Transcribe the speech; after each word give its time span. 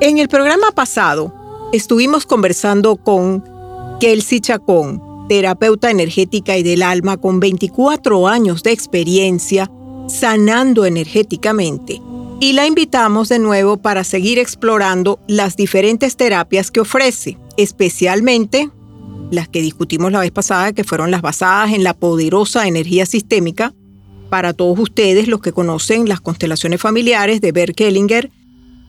En 0.01 0.19
el 0.19 0.29
programa 0.29 0.73
pasado 0.73 1.33
estuvimos 1.73 2.27
conversando 2.27 2.97
con 2.97 3.45
Kelsey 4.01 4.41
Chacón, 4.41 5.29
terapeuta 5.29 5.91
energética 5.91 6.57
y 6.57 6.63
del 6.63 6.83
alma 6.83 7.19
con 7.19 7.39
24 7.39 8.27
años 8.27 8.63
de 8.63 8.73
experiencia 8.73 9.71
sanando 10.09 10.87
energéticamente. 10.87 12.01
Y 12.41 12.55
la 12.55 12.67
invitamos 12.67 13.29
de 13.29 13.39
nuevo 13.39 13.77
para 13.77 14.03
seguir 14.03 14.39
explorando 14.39 15.21
las 15.29 15.57
diferentes 15.57 16.17
terapias 16.17 16.71
que 16.71 16.81
ofrece, 16.81 17.37
especialmente 17.57 18.71
las 19.31 19.49
que 19.49 19.63
discutimos 19.63 20.11
la 20.11 20.21
vez 20.21 20.31
pasada, 20.31 20.73
que 20.73 20.85
fueron 20.85 21.11
las 21.11 21.23
basadas 21.23 21.73
en 21.73 21.85
la 21.85 21.95
poderosa 21.95 22.67
energía 22.67 23.07
sistémica, 23.07 23.75
para 24.31 24.55
todos 24.55 24.79
ustedes, 24.79 25.29
los 25.29 25.41
que 25.41 25.53
conocen 25.53 26.09
las 26.09 26.21
constelaciones 26.21 26.81
familiares 26.81 27.41
de 27.41 27.53
Bert 27.53 27.77
Kellinger, 27.77 28.31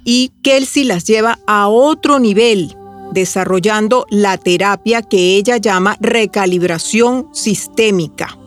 y 0.06 0.32
Kelsey 0.42 0.84
las 0.84 1.06
lleva 1.06 1.40
a 1.46 1.68
otro 1.68 2.20
nivel, 2.20 2.76
desarrollando 3.12 4.06
la 4.10 4.38
terapia 4.38 5.02
que 5.02 5.36
ella 5.36 5.58
llama 5.58 5.98
recalibración 6.00 7.28
sistémica. 7.34 8.38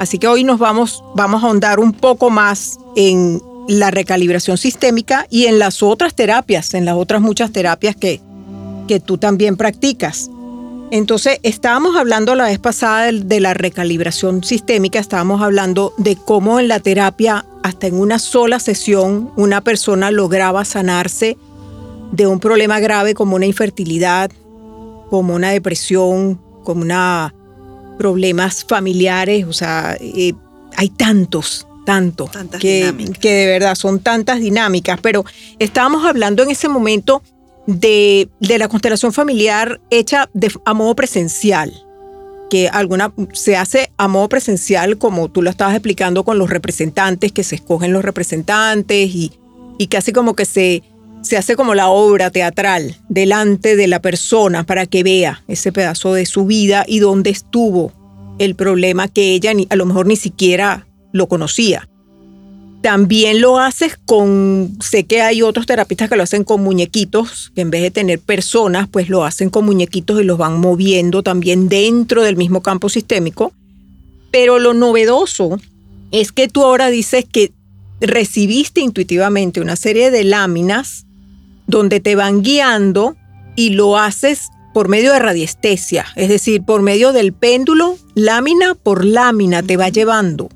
Así 0.00 0.18
que 0.18 0.28
hoy 0.28 0.44
nos 0.44 0.58
vamos, 0.58 1.02
vamos 1.14 1.42
a 1.42 1.46
ahondar 1.46 1.80
un 1.80 1.92
poco 1.92 2.30
más 2.30 2.78
en 2.96 3.40
la 3.68 3.90
recalibración 3.90 4.56
sistémica 4.56 5.26
y 5.30 5.46
en 5.46 5.58
las 5.58 5.82
otras 5.82 6.14
terapias, 6.14 6.74
en 6.74 6.84
las 6.84 6.96
otras 6.96 7.20
muchas 7.20 7.52
terapias 7.52 7.94
que, 7.96 8.20
que 8.86 9.00
tú 9.00 9.18
también 9.18 9.56
practicas. 9.56 10.30
Entonces, 10.90 11.38
estábamos 11.42 11.96
hablando 11.96 12.34
la 12.34 12.44
vez 12.44 12.58
pasada 12.58 13.12
de, 13.12 13.40
la 13.40 13.52
recalibración 13.52 14.42
sistémica, 14.42 14.98
estábamos 14.98 15.42
hablando 15.42 15.92
de 15.98 16.16
cómo 16.16 16.60
en 16.60 16.68
la 16.68 16.80
terapia, 16.80 17.44
hasta 17.62 17.88
en 17.88 17.94
una 17.96 18.18
sola 18.18 18.58
sesión, 18.58 19.30
una 19.36 19.60
persona 19.60 20.10
lograba 20.10 20.64
sanarse 20.64 21.36
de 22.12 22.26
un 22.26 22.40
problema 22.40 22.80
grave 22.80 23.12
como 23.12 23.36
una 23.36 23.44
infertilidad, 23.44 24.30
como 25.10 25.34
una 25.34 25.50
depresión, 25.50 26.40
como 26.64 26.82
una 26.82 27.34
problemas 27.98 28.64
familiares, 28.64 29.44
o 29.46 29.52
sea, 29.52 29.96
eh, 30.00 30.32
hay 30.76 30.88
tantos, 30.88 31.66
tantos, 31.84 32.30
que, 32.60 33.12
que 33.20 33.32
de 33.32 33.46
verdad 33.46 33.74
son 33.74 34.00
tantas 34.00 34.40
dinámicas, 34.40 35.00
pero 35.02 35.24
estábamos 35.58 36.06
hablando 36.06 36.44
en 36.44 36.50
ese 36.50 36.68
momento 36.68 37.22
de, 37.68 38.30
la 38.40 38.66
constelación 38.68 39.12
familiar 39.12 39.78
hecha 39.90 40.30
de, 40.32 40.50
a 40.64 40.72
modo 40.72 40.96
presencial, 40.96 41.70
que 42.48 42.66
alguna 42.68 43.12
se 43.34 43.58
hace 43.58 43.90
a 43.98 44.08
modo 44.08 44.30
presencial, 44.30 44.96
como 44.96 45.30
tú 45.30 45.42
lo 45.42 45.50
estabas 45.50 45.74
explicando 45.74 46.24
con 46.24 46.38
los 46.38 46.48
representantes, 46.48 47.30
que 47.30 47.44
se 47.44 47.56
escogen 47.56 47.92
los 47.92 48.02
representantes 48.02 49.14
y, 49.14 49.32
y 49.76 49.88
casi 49.88 50.12
como 50.12 50.34
que 50.34 50.46
se, 50.46 50.82
se 51.20 51.36
hace 51.36 51.56
como 51.56 51.74
la 51.74 51.88
obra 51.88 52.30
teatral 52.30 52.96
delante 53.10 53.76
de 53.76 53.86
la 53.86 54.00
persona 54.00 54.64
para 54.64 54.86
que 54.86 55.02
vea 55.02 55.44
ese 55.46 55.70
pedazo 55.70 56.14
de 56.14 56.24
su 56.24 56.46
vida 56.46 56.86
y 56.88 57.00
dónde 57.00 57.28
estuvo 57.28 57.92
el 58.38 58.54
problema 58.54 59.08
que 59.08 59.34
ella 59.34 59.52
a 59.68 59.76
lo 59.76 59.84
mejor 59.84 60.06
ni 60.06 60.16
siquiera 60.16 60.86
lo 61.12 61.28
conocía. 61.28 61.86
También 62.82 63.40
lo 63.40 63.58
haces 63.58 63.98
con, 64.06 64.76
sé 64.80 65.04
que 65.04 65.20
hay 65.20 65.42
otros 65.42 65.66
terapistas 65.66 66.08
que 66.08 66.16
lo 66.16 66.22
hacen 66.22 66.44
con 66.44 66.62
muñequitos, 66.62 67.50
que 67.54 67.62
en 67.62 67.70
vez 67.70 67.82
de 67.82 67.90
tener 67.90 68.20
personas, 68.20 68.88
pues 68.88 69.08
lo 69.08 69.24
hacen 69.24 69.50
con 69.50 69.64
muñequitos 69.64 70.20
y 70.20 70.24
los 70.24 70.38
van 70.38 70.60
moviendo 70.60 71.22
también 71.22 71.68
dentro 71.68 72.22
del 72.22 72.36
mismo 72.36 72.62
campo 72.62 72.88
sistémico. 72.88 73.52
Pero 74.30 74.58
lo 74.58 74.74
novedoso 74.74 75.58
es 76.12 76.30
que 76.30 76.48
tú 76.48 76.62
ahora 76.62 76.88
dices 76.88 77.24
que 77.30 77.52
recibiste 78.00 78.80
intuitivamente 78.80 79.60
una 79.60 79.76
serie 79.76 80.10
de 80.10 80.24
láminas 80.24 81.04
donde 81.66 82.00
te 82.00 82.14
van 82.14 82.42
guiando 82.42 83.16
y 83.56 83.70
lo 83.70 83.98
haces 83.98 84.48
por 84.72 84.88
medio 84.88 85.12
de 85.12 85.18
radiestesia, 85.18 86.06
es 86.14 86.28
decir, 86.28 86.62
por 86.62 86.82
medio 86.82 87.12
del 87.12 87.32
péndulo, 87.32 87.96
lámina 88.14 88.74
por 88.74 89.04
lámina 89.04 89.62
te 89.62 89.76
va 89.76 89.88
llevando. 89.88 90.48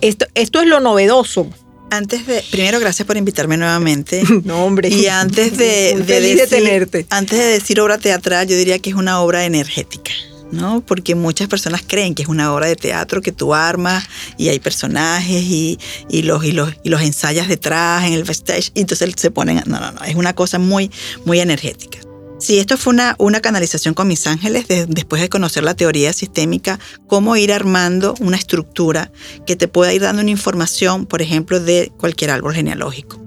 Esto, 0.00 0.26
esto 0.34 0.60
es 0.60 0.66
lo 0.66 0.80
novedoso. 0.80 1.48
Antes 1.90 2.26
de, 2.26 2.44
primero 2.50 2.80
gracias 2.80 3.06
por 3.06 3.16
invitarme 3.16 3.56
nuevamente. 3.56 4.22
No, 4.44 4.64
hombre. 4.64 4.88
Y 4.88 5.06
antes 5.06 5.56
de, 5.56 6.02
de, 6.06 6.20
decir, 6.20 6.48
tenerte. 6.48 7.06
antes 7.10 7.38
de 7.38 7.46
decir 7.46 7.80
obra 7.80 7.98
teatral, 7.98 8.46
yo 8.46 8.56
diría 8.56 8.78
que 8.78 8.90
es 8.90 8.96
una 8.96 9.20
obra 9.20 9.44
energética. 9.44 10.12
¿no? 10.50 10.80
Porque 10.80 11.14
muchas 11.14 11.46
personas 11.46 11.82
creen 11.86 12.14
que 12.14 12.22
es 12.22 12.28
una 12.28 12.54
obra 12.54 12.66
de 12.66 12.76
teatro 12.76 13.20
que 13.20 13.32
tú 13.32 13.54
armas 13.54 14.08
y 14.38 14.48
hay 14.48 14.58
personajes 14.58 15.42
y, 15.42 15.78
y, 16.08 16.22
los, 16.22 16.42
y, 16.42 16.52
los, 16.52 16.72
y 16.82 16.88
los 16.88 17.02
ensayas 17.02 17.48
detrás 17.48 18.06
en 18.06 18.14
el 18.14 18.24
backstage 18.24 18.70
y 18.72 18.80
entonces 18.80 19.12
se 19.16 19.30
ponen, 19.30 19.62
no, 19.66 19.78
no, 19.78 19.92
no, 19.92 20.04
es 20.04 20.14
una 20.14 20.34
cosa 20.34 20.58
muy, 20.58 20.90
muy 21.26 21.40
energética. 21.40 21.98
Sí, 22.38 22.60
esto 22.60 22.76
fue 22.76 22.92
una, 22.92 23.16
una 23.18 23.40
canalización 23.40 23.94
con 23.94 24.06
mis 24.06 24.26
ángeles 24.28 24.66
después 24.88 25.20
de 25.20 25.28
conocer 25.28 25.64
la 25.64 25.74
teoría 25.74 26.12
sistémica, 26.12 26.78
cómo 27.08 27.36
ir 27.36 27.52
armando 27.52 28.14
una 28.20 28.36
estructura 28.36 29.10
que 29.44 29.56
te 29.56 29.66
pueda 29.66 29.92
ir 29.92 30.02
dando 30.02 30.22
una 30.22 30.30
información, 30.30 31.06
por 31.06 31.20
ejemplo, 31.20 31.58
de 31.58 31.90
cualquier 31.98 32.30
árbol 32.30 32.54
genealógico. 32.54 33.20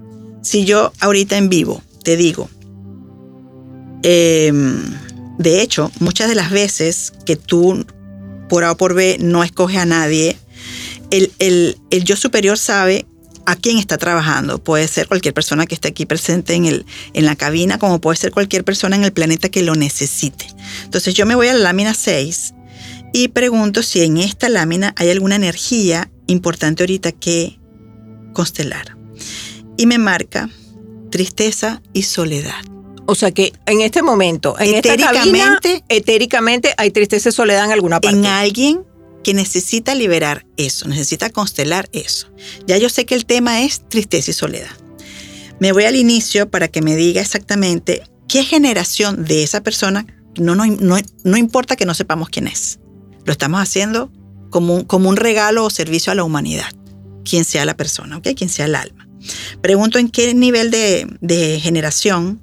Si 0.43 0.63
yo 0.63 0.93
ahorita 1.01 1.37
en 1.37 1.49
vivo 1.49 1.83
te 2.03 2.15
digo, 2.15 2.49
em, 4.03 4.81
de 5.37 5.61
hecho, 5.61 5.91
muchas 5.99 6.29
de 6.29 6.35
las 6.35 6.49
veces 6.49 7.11
que 7.25 7.35
tú 7.35 7.85
por 8.47 8.63
A 8.63 8.71
o 8.71 8.77
por 8.77 8.93
B 8.93 9.17
no 9.19 9.43
escoges 9.43 9.77
a 9.77 9.85
nadie, 9.85 10.37
el, 11.09 11.33
el, 11.39 11.77
el 11.89 12.03
yo 12.05 12.15
superior 12.15 12.57
sabe 12.57 13.05
a 13.45 13.55
quién 13.55 13.77
está 13.77 13.97
trabajando. 13.97 14.63
Puede 14.63 14.87
ser 14.87 15.07
cualquier 15.07 15.33
persona 15.33 15.65
que 15.65 15.75
esté 15.75 15.89
aquí 15.89 16.05
presente 16.05 16.53
en, 16.53 16.65
el, 16.65 16.85
en 17.13 17.25
la 17.25 17.35
cabina, 17.35 17.77
como 17.77 17.99
puede 17.99 18.17
ser 18.17 18.31
cualquier 18.31 18.63
persona 18.63 18.95
en 18.95 19.03
el 19.03 19.13
planeta 19.13 19.49
que 19.49 19.63
lo 19.63 19.75
necesite. 19.75 20.47
Entonces 20.83 21.13
yo 21.13 21.25
me 21.25 21.35
voy 21.35 21.47
a 21.47 21.53
la 21.53 21.59
lámina 21.59 21.93
6 21.93 22.53
y 23.13 23.29
pregunto 23.29 23.83
si 23.83 24.01
en 24.03 24.17
esta 24.17 24.49
lámina 24.49 24.93
hay 24.97 25.09
alguna 25.09 25.35
energía 25.35 26.09
importante 26.27 26.83
ahorita 26.83 27.11
que 27.11 27.59
constelar. 28.33 28.97
Y 29.77 29.85
me 29.85 29.97
marca 29.97 30.49
tristeza 31.09 31.81
y 31.93 32.03
soledad. 32.03 32.63
O 33.05 33.15
sea 33.15 33.31
que 33.31 33.51
en 33.65 33.81
este 33.81 34.01
momento, 34.03 34.57
en 34.59 34.75
etéricamente, 34.75 35.73
esta 35.73 35.85
etéricamente 35.89 36.73
hay 36.77 36.91
tristeza 36.91 37.29
y 37.29 37.31
soledad 37.31 37.65
en 37.65 37.71
alguna 37.71 37.99
parte. 37.99 38.17
En 38.17 38.25
alguien 38.25 38.85
que 39.23 39.33
necesita 39.33 39.95
liberar 39.95 40.45
eso, 40.57 40.87
necesita 40.87 41.29
constelar 41.29 41.89
eso. 41.93 42.31
Ya 42.67 42.77
yo 42.77 42.89
sé 42.89 43.05
que 43.05 43.15
el 43.15 43.25
tema 43.25 43.63
es 43.63 43.87
tristeza 43.87 44.31
y 44.31 44.33
soledad. 44.33 44.71
Me 45.59 45.71
voy 45.71 45.83
al 45.83 45.95
inicio 45.95 46.49
para 46.49 46.67
que 46.67 46.81
me 46.81 46.95
diga 46.95 47.21
exactamente 47.21 48.03
qué 48.27 48.43
generación 48.43 49.25
de 49.25 49.43
esa 49.43 49.61
persona, 49.61 50.07
no, 50.37 50.55
no, 50.55 50.65
no, 51.23 51.37
importa 51.37 51.75
que 51.75 51.85
no 51.85 51.93
sepamos 51.93 52.29
quién 52.29 52.47
es. 52.47 52.79
Lo 53.25 53.31
estamos 53.31 53.61
haciendo 53.61 54.11
como 54.49 54.75
un, 54.75 54.83
como 54.85 55.09
un 55.09 55.17
regalo 55.17 55.65
o 55.65 55.69
servicio 55.69 56.11
a 56.11 56.15
la 56.15 56.23
humanidad, 56.23 56.71
quien 57.23 57.45
sea 57.45 57.65
la 57.65 57.75
persona, 57.75 58.17
¿ok? 58.17 58.29
Quien 58.35 58.49
sea 58.49 58.65
el 58.65 58.75
alma. 58.75 59.07
Pregunto 59.61 59.99
en 59.99 60.09
qué 60.09 60.33
nivel 60.33 60.71
de, 60.71 61.07
de 61.21 61.59
generación 61.59 62.41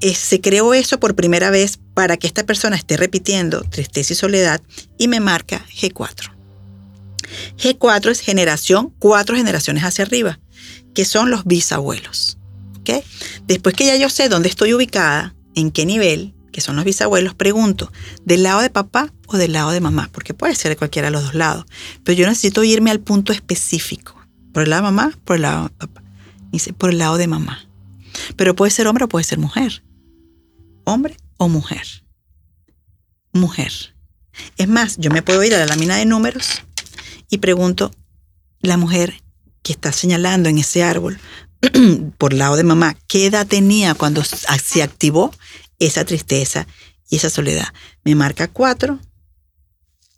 eh, 0.00 0.14
se 0.14 0.40
creó 0.40 0.74
eso 0.74 0.98
por 0.98 1.14
primera 1.14 1.50
vez 1.50 1.78
para 1.94 2.16
que 2.16 2.26
esta 2.26 2.44
persona 2.44 2.76
esté 2.76 2.96
repitiendo 2.96 3.62
tristeza 3.62 4.12
y 4.12 4.16
soledad 4.16 4.62
y 4.98 5.08
me 5.08 5.20
marca 5.20 5.64
G4. 5.74 6.32
G4 7.58 8.10
es 8.10 8.20
generación, 8.20 8.92
cuatro 8.98 9.36
generaciones 9.36 9.84
hacia 9.84 10.04
arriba, 10.04 10.40
que 10.94 11.04
son 11.04 11.30
los 11.30 11.44
bisabuelos. 11.44 12.38
Después 13.46 13.74
que 13.74 13.86
ya 13.86 13.96
yo 13.96 14.08
sé 14.08 14.28
dónde 14.28 14.48
estoy 14.48 14.74
ubicada, 14.74 15.34
en 15.54 15.70
qué 15.70 15.86
nivel, 15.86 16.34
que 16.52 16.60
son 16.60 16.76
los 16.76 16.84
bisabuelos, 16.84 17.34
pregunto, 17.34 17.92
¿del 18.24 18.42
lado 18.42 18.60
de 18.60 18.70
papá 18.70 19.12
o 19.26 19.36
del 19.36 19.52
lado 19.52 19.70
de 19.70 19.80
mamá? 19.80 20.08
Porque 20.12 20.34
puede 20.34 20.54
ser 20.54 20.70
de 20.70 20.76
cualquiera 20.76 21.08
de 21.08 21.12
los 21.12 21.22
dos 21.22 21.34
lados. 21.34 21.66
Pero 22.04 22.18
yo 22.18 22.26
necesito 22.26 22.64
irme 22.64 22.90
al 22.90 23.00
punto 23.00 23.32
específico. 23.32 24.16
¿Por 24.52 24.64
el 24.64 24.70
lado 24.70 24.82
de 24.82 24.90
mamá? 24.90 25.18
Por 25.24 25.36
el 25.36 25.42
lado 25.42 25.64
de 25.64 25.70
papá. 25.70 26.02
Dice, 26.50 26.72
por 26.72 26.90
el 26.90 26.98
lado 26.98 27.16
de 27.16 27.28
mamá. 27.28 27.68
Pero 28.36 28.56
puede 28.56 28.72
ser 28.72 28.88
hombre 28.88 29.04
o 29.04 29.08
puede 29.08 29.24
ser 29.24 29.38
mujer 29.38 29.82
hombre 30.92 31.16
o 31.36 31.48
mujer. 31.48 32.04
Mujer. 33.32 33.72
Es 34.56 34.68
más, 34.68 34.96
yo 34.98 35.10
me 35.10 35.22
puedo 35.22 35.42
ir 35.44 35.54
a 35.54 35.58
la 35.58 35.66
lámina 35.66 35.96
de 35.96 36.06
números 36.06 36.62
y 37.28 37.38
pregunto, 37.38 37.90
la 38.60 38.76
mujer 38.76 39.22
que 39.62 39.72
está 39.72 39.92
señalando 39.92 40.48
en 40.48 40.58
ese 40.58 40.82
árbol 40.82 41.18
por 42.18 42.32
lado 42.32 42.56
de 42.56 42.64
mamá, 42.64 42.96
¿qué 43.06 43.26
edad 43.26 43.46
tenía 43.46 43.94
cuando 43.94 44.22
se 44.24 44.82
activó 44.82 45.32
esa 45.78 46.04
tristeza 46.04 46.66
y 47.08 47.16
esa 47.16 47.30
soledad? 47.30 47.68
Me 48.04 48.14
marca 48.14 48.48
4 48.48 48.98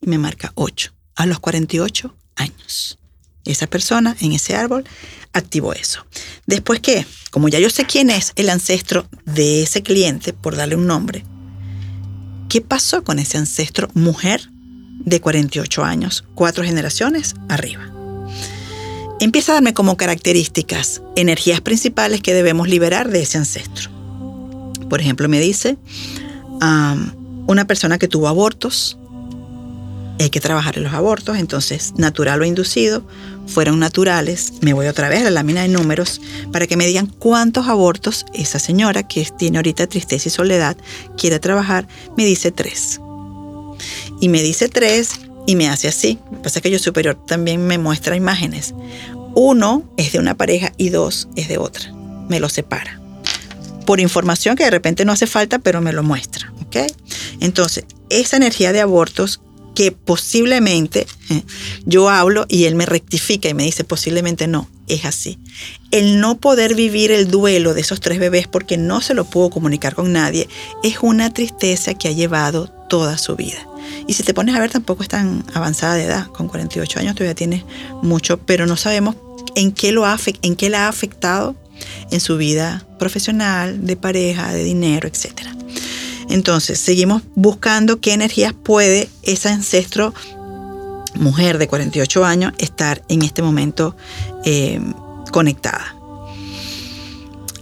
y 0.01 0.07
me 0.07 0.19
marca 0.19 0.53
8, 0.55 0.93
a 1.17 1.27
los 1.27 1.41
48 1.41 2.15
años. 2.37 2.99
Esa 3.45 3.67
persona 3.67 4.17
en 4.21 4.33
ese 4.33 4.55
árbol 4.55 4.85
activó 5.33 5.73
eso. 5.73 6.07
Después 6.47 6.81
que, 6.81 7.07
como 7.31 7.49
ya 7.49 7.59
yo 7.59 7.71
sé 7.71 7.85
quién 7.87 8.11
es 8.11 8.33
el 8.37 8.51
ancestro 8.51 9.07
de 9.25 9.63
ese 9.63 9.83
cliente, 9.83 10.33
por 10.33 10.57
darle 10.57 10.77
un 10.77 10.87
nombre, 10.87 11.25
¿qué 12.49 12.61
pasó 12.61 13.03
con 13.03 13.19
ese 13.19 13.39
ancestro 13.39 13.89
mujer 13.95 14.49
de 15.05 15.21
48 15.21 15.85
años, 15.85 16.25
cuatro 16.35 16.63
generaciones 16.65 17.35
arriba? 17.49 17.89
Empieza 19.21 19.53
a 19.53 19.55
darme 19.55 19.75
como 19.75 19.97
características 19.97 21.03
energías 21.17 21.61
principales 21.61 22.21
que 22.21 22.35
debemos 22.35 22.69
liberar 22.69 23.09
de 23.09 23.23
ese 23.23 23.39
ancestro. 23.39 23.91
Por 24.89 25.01
ejemplo, 25.01 25.29
me 25.29 25.41
dice 25.41 25.79
una 26.61 27.65
persona 27.67 27.99
que 27.99 28.09
tuvo 28.09 28.29
abortos, 28.29 28.99
hay 30.23 30.31
que 30.31 30.41
trabajar 30.41 30.77
en 30.77 30.85
los 30.85 30.93
abortos, 30.93 31.39
entonces 31.39 31.95
natural 31.97 32.43
o 32.43 32.45
inducido, 32.45 33.05
fueron 33.47 33.79
naturales, 33.79 34.55
me 34.61 34.73
voy 34.73 34.87
otra 34.87 35.09
vez 35.09 35.21
a 35.21 35.25
la 35.25 35.31
lámina 35.31 35.63
de 35.63 35.69
números 35.69 36.21
para 36.53 36.67
que 36.67 36.77
me 36.77 36.87
digan 36.87 37.07
cuántos 37.07 37.69
abortos 37.69 38.25
esa 38.35 38.59
señora 38.59 39.07
que 39.07 39.27
tiene 39.37 39.59
ahorita 39.59 39.87
tristeza 39.87 40.29
y 40.29 40.33
soledad 40.33 40.77
quiere 41.17 41.39
trabajar, 41.39 41.87
me 42.17 42.25
dice 42.25 42.53
tres. 42.53 43.01
Y 44.21 44.29
me 44.29 44.43
dice 44.43 44.69
tres 44.69 45.13
y 45.47 45.57
me 45.57 45.69
hace 45.69 45.89
así. 45.89 46.19
Lo 46.31 46.39
que 46.39 46.45
pasa 46.45 46.59
es 46.59 46.63
que 46.63 46.71
yo 46.71 46.79
superior 46.79 47.19
también 47.27 47.67
me 47.67 47.79
muestra 47.79 48.17
imágenes. 48.17 48.75
Uno 49.35 49.83
es 49.97 50.13
de 50.13 50.19
una 50.19 50.37
pareja 50.37 50.73
y 50.77 50.91
dos 50.91 51.29
es 51.35 51.49
de 51.49 51.59
otra. 51.59 51.93
Me 52.29 52.39
lo 52.39 52.49
separa. 52.49 53.01
Por 53.87 53.99
información 53.99 54.55
que 54.55 54.65
de 54.65 54.71
repente 54.71 55.05
no 55.05 55.13
hace 55.13 55.27
falta, 55.27 55.59
pero 55.59 55.81
me 55.81 55.93
lo 55.93 56.03
muestra. 56.03 56.53
¿ok? 56.67 56.77
Entonces, 57.41 57.85
esa 58.09 58.37
energía 58.37 58.73
de 58.73 58.81
abortos 58.81 59.41
que 59.75 59.93
posiblemente 59.93 61.07
eh, 61.31 61.43
yo 61.85 62.09
hablo 62.09 62.47
y 62.49 62.65
él 62.65 62.75
me 62.75 62.87
rectifica 62.87 63.49
y 63.49 63.55
me 63.55 63.65
dice 63.65 63.85
posiblemente 63.85 64.47
no, 64.47 64.69
es 64.89 65.05
así. 65.05 65.39
El 65.91 66.21
no 66.21 66.39
poder 66.39 66.75
vivir 66.75 67.11
el 67.11 67.31
duelo 67.31 67.75
de 67.75 67.81
esos 67.81 68.01
tres 68.01 68.19
bebés 68.19 68.49
porque 68.49 68.77
no 68.77 69.01
se 69.01 69.15
lo 69.15 69.25
pudo 69.25 69.51
comunicar 69.51 69.95
con 69.95 70.13
nadie 70.13 70.49
es 70.83 70.99
una 71.03 71.33
tristeza 71.33 71.95
que 71.95 72.09
ha 72.09 72.13
llevado 72.13 72.69
toda 72.89 73.19
su 73.19 73.37
vida. 73.37 73.67
Y 74.07 74.15
si 74.15 74.23
te 74.23 74.35
pones 74.35 74.55
a 74.55 74.61
ver, 74.61 74.71
tampoco 74.71 75.03
es 75.03 75.09
tan 75.09 75.45
avanzada 75.55 75.95
de 75.95 76.05
edad, 76.05 76.27
con 76.27 76.49
48 76.49 77.01
años 77.01 77.15
todavía 77.15 77.35
tiene 77.35 77.65
mucho, 78.03 78.39
pero 78.39 78.67
no 78.67 78.77
sabemos 78.77 79.17
en 79.55 79.73
qué, 79.73 79.93
lo 79.93 80.05
en 80.43 80.57
qué 80.57 80.71
la 80.71 80.87
ha 80.87 80.89
afectado 80.89 81.57
en 82.11 82.21
su 82.21 82.37
vida 82.37 82.87
profesional, 82.99 83.87
de 83.87 83.97
pareja, 83.97 84.53
de 84.53 84.65
dinero, 84.65 85.09
etcétera. 85.09 85.55
Entonces, 86.29 86.79
seguimos 86.79 87.23
buscando 87.35 88.01
qué 88.01 88.13
energías 88.13 88.53
puede 88.53 89.09
ese 89.23 89.49
ancestro, 89.49 90.15
mujer 91.15 91.59
de 91.59 91.69
48 91.69 92.25
años, 92.25 92.53
estar 92.59 93.03
en 93.09 93.23
este 93.23 93.43
momento 93.43 93.97
eh, 94.45 94.81
conectada. 95.31 95.97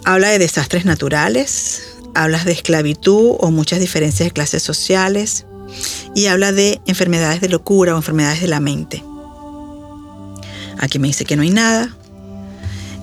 Habla 0.05 0.29
de 0.29 0.39
desastres 0.39 0.85
naturales, 0.85 1.83
habla 2.15 2.43
de 2.45 2.53
esclavitud 2.53 3.37
o 3.39 3.51
muchas 3.51 3.81
diferencias 3.81 4.29
de 4.29 4.33
clases 4.33 4.63
sociales 4.63 5.47
y 6.15 6.27
habla 6.27 6.53
de 6.53 6.81
enfermedades 6.87 7.41
de 7.41 7.49
locura 7.49 7.95
o 7.95 7.97
enfermedades 7.97 8.41
de 8.41 8.49
la 8.49 8.61
mente. 8.61 9.05
Aquí 10.79 10.99
me 10.99 11.09
dice 11.09 11.25
que 11.25 11.37
no 11.37 11.43
hay 11.43 11.51
nada 11.51 11.95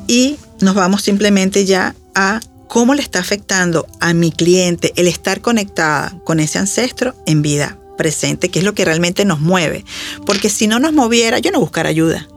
y 0.08 0.38
nos 0.62 0.76
vamos 0.76 1.04
simplemente 1.04 1.66
ya 1.66 1.96
a 2.16 2.40
cómo 2.68 2.94
le 2.94 3.02
está 3.02 3.20
afectando 3.20 3.88
a 4.00 4.14
mi 4.14 4.32
cliente 4.32 4.94
el 4.96 5.08
estar 5.08 5.42
conectada 5.42 6.20
con 6.24 6.40
ese 6.40 6.60
ancestro 6.60 7.16
en 7.26 7.42
vida 7.42 7.80
presente, 7.98 8.50
que 8.50 8.60
es 8.60 8.66
lo 8.66 8.74
que 8.74 8.86
realmente 8.86 9.26
nos 9.26 9.40
mueve. 9.40 9.84
Porque 10.26 10.50
si 10.50 10.68
no 10.68 10.80
nos 10.80 10.94
moviera, 10.94 11.40
yo 11.40 11.52
no 11.52 11.60
buscara 11.60 11.90
ayuda. 11.90 12.28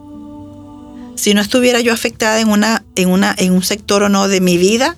Si 1.17 1.35
no 1.35 1.41
estuviera 1.41 1.81
yo 1.81 1.93
afectada 1.93 2.41
en, 2.41 2.49
una, 2.49 2.83
en, 2.95 3.11
una, 3.11 3.35
en 3.37 3.53
un 3.53 3.63
sector 3.63 4.03
o 4.03 4.09
no 4.09 4.27
de 4.27 4.41
mi 4.41 4.57
vida, 4.57 4.97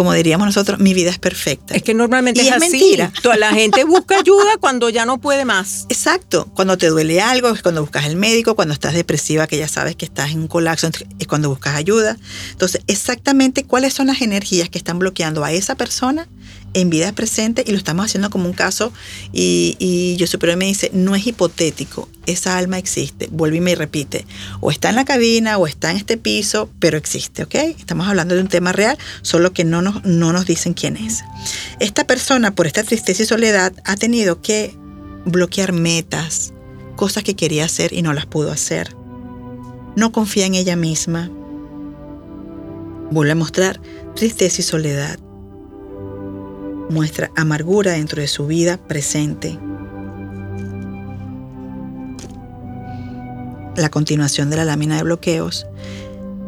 como 0.00 0.14
diríamos 0.14 0.46
nosotros, 0.46 0.80
mi 0.80 0.94
vida 0.94 1.10
es 1.10 1.18
perfecta. 1.18 1.74
Es 1.74 1.82
que 1.82 1.92
normalmente 1.92 2.40
es, 2.40 2.58
mentira. 2.58 3.12
Toda 3.22 3.36
la 3.36 3.52
gente 3.52 3.84
busca 3.84 4.18
ayuda 4.18 4.56
cuando 4.58 4.88
ya 4.88 5.04
no 5.04 5.20
puede 5.20 5.44
más. 5.44 5.84
Exacto. 5.90 6.50
Cuando 6.54 6.78
te 6.78 6.86
duele 6.86 7.20
algo 7.20 7.50
es 7.50 7.60
cuando 7.60 7.82
buscas 7.82 8.06
el 8.06 8.16
médico, 8.16 8.56
cuando 8.56 8.72
estás 8.72 8.94
depresiva, 8.94 9.46
que 9.46 9.58
ya 9.58 9.68
sabes 9.68 9.96
que 9.96 10.06
estás 10.06 10.30
en 10.30 10.38
un 10.38 10.48
colapso, 10.48 10.88
es 11.18 11.26
cuando 11.26 11.50
buscas 11.50 11.74
ayuda. 11.74 12.16
Entonces, 12.50 12.80
exactamente 12.86 13.64
cuáles 13.64 13.92
son 13.92 14.06
las 14.06 14.22
energías 14.22 14.70
que 14.70 14.78
están 14.78 14.98
bloqueando 14.98 15.44
a 15.44 15.52
esa 15.52 15.74
persona 15.74 16.26
en 16.74 16.90
vida 16.90 17.12
presente 17.12 17.64
y 17.66 17.72
lo 17.72 17.78
estamos 17.78 18.06
haciendo 18.06 18.30
como 18.30 18.46
un 18.46 18.52
caso 18.52 18.92
y, 19.32 19.76
y 19.78 20.16
yo 20.16 20.26
superior 20.26 20.58
me 20.58 20.66
dice, 20.66 20.90
no 20.92 21.14
es 21.14 21.26
hipotético, 21.26 22.08
esa 22.26 22.58
alma 22.58 22.78
existe, 22.78 23.28
vuelve 23.30 23.58
y 23.58 23.60
me 23.60 23.74
repite, 23.74 24.26
o 24.60 24.70
está 24.70 24.90
en 24.90 24.96
la 24.96 25.04
cabina 25.04 25.58
o 25.58 25.66
está 25.66 25.90
en 25.90 25.96
este 25.96 26.16
piso, 26.16 26.70
pero 26.78 26.96
existe, 26.98 27.42
¿ok? 27.42 27.54
Estamos 27.54 28.06
hablando 28.06 28.34
de 28.34 28.42
un 28.42 28.48
tema 28.48 28.72
real, 28.72 28.98
solo 29.22 29.52
que 29.52 29.64
no 29.64 29.82
nos, 29.82 30.04
no 30.04 30.32
nos 30.32 30.46
dicen 30.46 30.74
quién 30.74 30.96
es. 30.96 31.22
Esta 31.80 32.06
persona, 32.06 32.54
por 32.54 32.66
esta 32.66 32.84
tristeza 32.84 33.22
y 33.22 33.26
soledad, 33.26 33.72
ha 33.84 33.96
tenido 33.96 34.40
que 34.40 34.74
bloquear 35.24 35.72
metas, 35.72 36.52
cosas 36.96 37.24
que 37.24 37.34
quería 37.34 37.64
hacer 37.64 37.92
y 37.92 38.02
no 38.02 38.12
las 38.12 38.26
pudo 38.26 38.52
hacer. 38.52 38.94
No 39.96 40.12
confía 40.12 40.46
en 40.46 40.54
ella 40.54 40.76
misma. 40.76 41.30
Vuelve 43.10 43.32
a 43.32 43.36
mostrar 43.36 43.80
tristeza 44.14 44.60
y 44.60 44.64
soledad 44.64 45.18
muestra 46.90 47.30
amargura 47.36 47.92
dentro 47.92 48.20
de 48.20 48.28
su 48.28 48.46
vida 48.46 48.76
presente. 48.76 49.58
La 53.76 53.88
continuación 53.88 54.50
de 54.50 54.56
la 54.56 54.64
lámina 54.64 54.96
de 54.96 55.04
bloqueos 55.04 55.66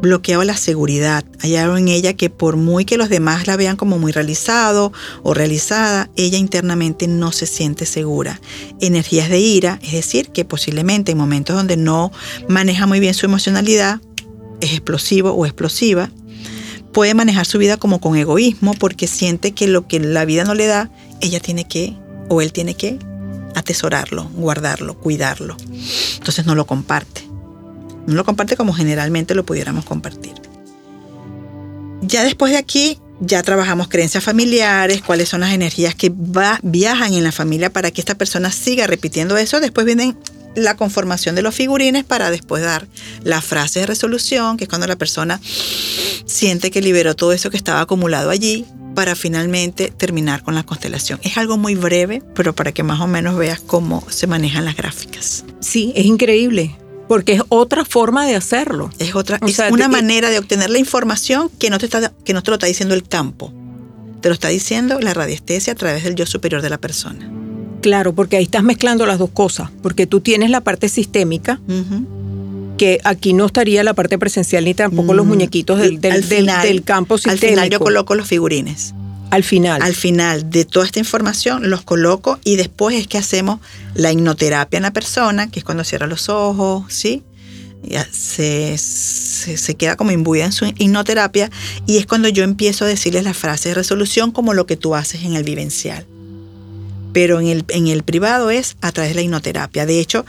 bloqueaba 0.02 0.44
la 0.44 0.56
seguridad. 0.56 1.25
Hay 1.40 1.54
en 1.54 1.88
ella 1.88 2.12
que 2.14 2.28
por 2.28 2.56
muy 2.56 2.84
que 2.84 2.99
los 2.99 3.08
demás 3.08 3.46
la 3.46 3.56
vean 3.56 3.76
como 3.76 3.99
muy 3.99 4.11
realizado 4.11 4.92
o 5.22 5.32
realizada, 5.32 6.11
ella 6.16 6.38
internamente 6.38 7.06
no 7.06 7.30
se 7.30 7.46
siente 7.46 7.87
segura. 7.87 8.40
Energías 8.80 9.30
de 9.30 9.38
ira, 9.38 9.78
es 9.80 9.92
decir, 9.92 10.30
que 10.30 10.44
posiblemente 10.44 11.12
en 11.12 11.18
momentos 11.18 11.54
donde 11.54 11.76
no 11.76 12.11
maneja 12.49 12.87
muy 12.87 12.99
bien 12.99 13.14
su 13.14 13.26
emocionalidad, 13.26 14.00
es 14.61 14.72
explosivo 14.72 15.30
o 15.30 15.46
explosiva, 15.46 16.11
puede 16.92 17.14
manejar 17.14 17.46
su 17.46 17.58
vida 17.58 17.76
como 17.76 18.00
con 18.00 18.16
egoísmo 18.16 18.75
porque 18.75 19.06
siente 19.06 19.52
que 19.52 19.66
lo 19.66 19.87
que 19.87 19.99
la 20.00 20.25
vida 20.25 20.44
no 20.44 20.54
le 20.54 20.66
da, 20.66 20.90
ella 21.20 21.40
tiene 21.40 21.64
que 21.64 21.96
o 22.28 22.40
él 22.40 22.52
tiene 22.52 22.75
que 22.75 22.99
atesorarlo, 23.54 24.30
guardarlo, 24.34 24.99
cuidarlo. 24.99 25.56
Entonces 26.16 26.46
no 26.46 26.54
lo 26.54 26.66
comparte. 26.66 27.22
No 28.06 28.14
lo 28.14 28.25
comparte 28.25 28.56
como 28.56 28.72
generalmente 28.72 29.34
lo 29.34 29.44
pudiéramos 29.44 29.84
compartir. 29.84 30.32
Ya 32.02 32.25
después 32.25 32.52
de 32.52 32.58
aquí, 32.58 32.99
ya 33.20 33.42
trabajamos 33.42 33.88
creencias 33.88 34.25
familiares, 34.25 35.02
cuáles 35.02 35.28
son 35.28 35.40
las 35.40 35.52
energías 35.52 35.94
que 35.94 36.12
viajan 36.62 37.14
en 37.14 37.22
la 37.22 37.32
familia 37.32 37.70
para 37.70 37.90
que 37.92 38.00
esta 38.00 38.16
persona 38.16 38.50
siga 38.50 38.87
repitiendo 38.88 39.37
eso. 39.37 39.61
Después 39.61 39.87
vienen 39.87 40.18
la 40.54 40.76
conformación 40.76 41.35
de 41.35 41.42
los 41.42 41.54
figurines 41.54 42.04
para 42.04 42.30
después 42.30 42.62
dar 42.62 42.87
la 43.25 43.40
frase 43.40 43.80
de 43.80 43.87
resolución, 43.87 44.56
que 44.56 44.64
es 44.64 44.68
cuando 44.68 44.87
la 44.87 44.97
persona 44.97 45.40
siente 46.26 46.71
que 46.71 46.80
liberó 46.82 47.14
todo 47.14 47.32
eso 47.32 47.50
que 47.50 47.56
estaba 47.56 47.80
acumulado 47.80 48.30
allí 48.30 48.64
para 48.94 49.14
finalmente 49.14 49.90
terminar 49.97 50.42
con 50.42 50.54
la 50.54 50.64
constelación. 50.64 51.18
Es 51.23 51.38
algo 51.38 51.56
muy 51.56 51.75
breve, 51.75 52.23
pero 52.35 52.54
para 52.54 52.73
que 52.73 52.82
más 52.82 53.00
o 53.00 53.06
menos 53.06 53.37
veas 53.37 53.61
cómo 53.61 54.04
se 54.11 54.26
manejan 54.26 54.64
las 54.66 54.76
gráficas. 54.76 55.44
Sí, 55.61 55.92
es 55.97 56.04
increíble, 56.04 56.76
porque 57.09 57.32
es 57.35 57.42
otra 57.49 57.85
forma 57.87 58.26
de 58.26 58.37
hacerlo. 58.37 58.90
Es 58.99 59.14
otra, 59.14 59.38
O 59.40 59.47
es 59.47 59.56
sea, 59.56 59.71
una 59.71 59.87
te- 59.87 59.92
manera 59.92 60.28
de 60.30 60.38
obtener 60.38 60.68
la 60.68 60.78
información 60.78 61.50
que 61.59 61.71
no 61.71 61.78
te 61.78 61.87
está, 61.87 62.12
que 62.25 62.35
no 62.35 62.42
te 62.42 62.50
lo 62.50 62.56
está 62.56 62.66
diciendo 62.66 62.94
el 62.94 63.09
campo. 63.09 63.52
Te 64.21 64.28
lo 64.28 64.35
está 64.35 64.49
diciendo 64.49 65.00
la 65.00 65.14
radiestesia 65.14 65.73
a 65.73 65.76
través 65.76 66.04
del 66.04 66.14
yo 66.14 66.26
superior 66.26 66.61
de 66.62 66.71
la 66.71 66.78
persona. 66.78 67.28
Claro, 67.83 68.15
porque 68.15 68.37
ahí 68.39 68.45
estás 68.45 68.62
mezclando 68.62 69.05
las 69.07 69.19
dos 69.19 69.31
cosas, 69.31 69.71
porque 69.83 70.07
tú 70.07 70.21
tienes 70.21 70.49
la 70.51 70.61
parte 70.62 70.89
sistémica, 70.89 71.61
que 72.79 73.01
aquí 73.05 73.33
no 73.33 73.47
estaría 73.47 73.85
la 73.85 73.95
parte 73.95 74.19
presencial 74.19 74.65
ni 74.65 74.75
tampoco 74.75 75.15
los 75.15 75.27
muñequitos 75.27 75.79
del, 75.79 76.01
del- 76.01 76.12
Al 76.12 76.29
del- 76.29 76.39
final- 76.41 76.62
del 76.67 76.83
campo 76.83 77.15
Al 77.15 77.21
sistémico. 77.21 77.49
final 77.55 77.71
yo 77.71 77.79
coloco 77.81 78.15
los 78.15 78.27
figurines. 78.27 78.95
Al 79.31 79.45
final. 79.45 79.81
Al 79.83 79.95
final 79.95 80.51
de 80.51 80.65
toda 80.65 80.85
esta 80.85 80.99
información 80.99 81.71
los 81.71 81.83
coloco 81.83 82.39
y 82.45 82.57
después 82.57 82.97
es 82.99 83.07
que 83.07 83.19
hacemos 83.19 83.61
la 83.95 84.12
hipnoterapia 84.12 84.77
en 84.77 84.83
la 84.83 84.93
persona, 84.93 85.51
que 85.51 85.59
es 85.61 85.65
cuando 85.65 85.85
cierra 85.85 86.07
los 86.07 86.29
ojos, 86.29 86.85
¿sí? 86.89 87.23
Ya 87.83 88.07
se, 88.12 88.77
se, 88.79 89.57
se 89.57 89.75
queda 89.75 89.97
como 89.97 90.11
imbuida 90.12 90.45
en 90.45 90.53
su 90.53 90.67
hipnoterapia 90.67 91.51
y 91.87 91.97
es 91.99 92.07
cuando 92.07 92.29
yo 92.29 92.45
empiezo 92.45 92.85
a 92.85 92.89
decirles 92.89 93.25
la 93.25 93.35
frase 93.35 93.71
de 93.71 93.75
resolución 93.75 94.33
como 94.33 94.55
lo 94.55 94.67
que 94.67 94.77
tú 94.77 94.95
haces 94.95 95.23
en 95.25 95.35
el 95.35 95.45
vivencial. 95.45 96.07
Pero 97.12 97.40
en 97.40 97.49
el, 97.49 97.64
en 97.69 97.88
el 97.88 98.02
privado 98.02 98.50
es 98.50 98.76
a 98.81 98.92
través 98.92 99.11
de 99.11 99.16
la 99.16 99.23
hipnoterapia. 99.23 99.87
De 99.87 100.00
hecho, 100.00 100.25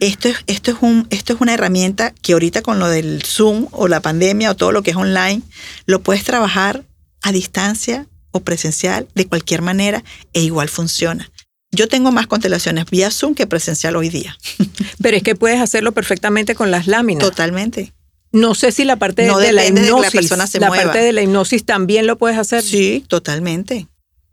esto 0.00 0.28
es, 0.28 0.36
esto, 0.46 0.70
es 0.70 0.76
un, 0.80 1.06
esto 1.10 1.32
es 1.32 1.40
una 1.40 1.54
herramienta 1.54 2.12
que 2.22 2.32
ahorita 2.32 2.62
con 2.62 2.78
lo 2.78 2.88
del 2.88 3.22
Zoom 3.22 3.66
o 3.72 3.88
la 3.88 4.00
pandemia 4.00 4.50
o 4.50 4.56
todo 4.56 4.72
lo 4.72 4.82
que 4.82 4.92
es 4.92 4.96
online, 4.96 5.42
lo 5.86 6.00
puedes 6.00 6.24
trabajar 6.24 6.84
a 7.22 7.32
distancia 7.32 8.06
o 8.30 8.40
presencial 8.40 9.08
de 9.14 9.26
cualquier 9.26 9.62
manera 9.62 10.04
e 10.32 10.42
igual 10.42 10.68
funciona. 10.68 11.30
Yo 11.70 11.88
tengo 11.88 12.12
más 12.12 12.26
constelaciones 12.26 12.86
vía 12.90 13.10
Zoom 13.10 13.34
que 13.34 13.46
presencial 13.46 13.96
hoy 13.96 14.08
día. 14.08 14.36
Pero 15.02 15.16
es 15.16 15.22
que 15.22 15.34
puedes 15.34 15.60
hacerlo 15.60 15.92
perfectamente 15.92 16.54
con 16.54 16.70
las 16.70 16.86
láminas. 16.86 17.22
Totalmente. 17.22 17.92
No 18.32 18.54
sé 18.54 18.72
si 18.72 18.84
la 18.84 18.96
parte 18.96 19.22
de, 19.22 19.28
No 19.28 19.38
de 19.38 19.52
la 19.52 19.62
de 19.62 19.72
la 19.72 19.80
hipnosis, 19.80 20.12
persona 20.12 20.46
se 20.46 20.60
la 20.60 20.68
mueva. 20.68 20.84
parte 20.84 20.98
de 20.98 21.12
la 21.12 21.22
hipnosis 21.22 21.64
también 21.64 22.06
lo 22.06 22.18
puedes 22.18 22.38
hacer. 22.38 22.62
Sí, 22.62 23.04
totalmente. 23.08 23.88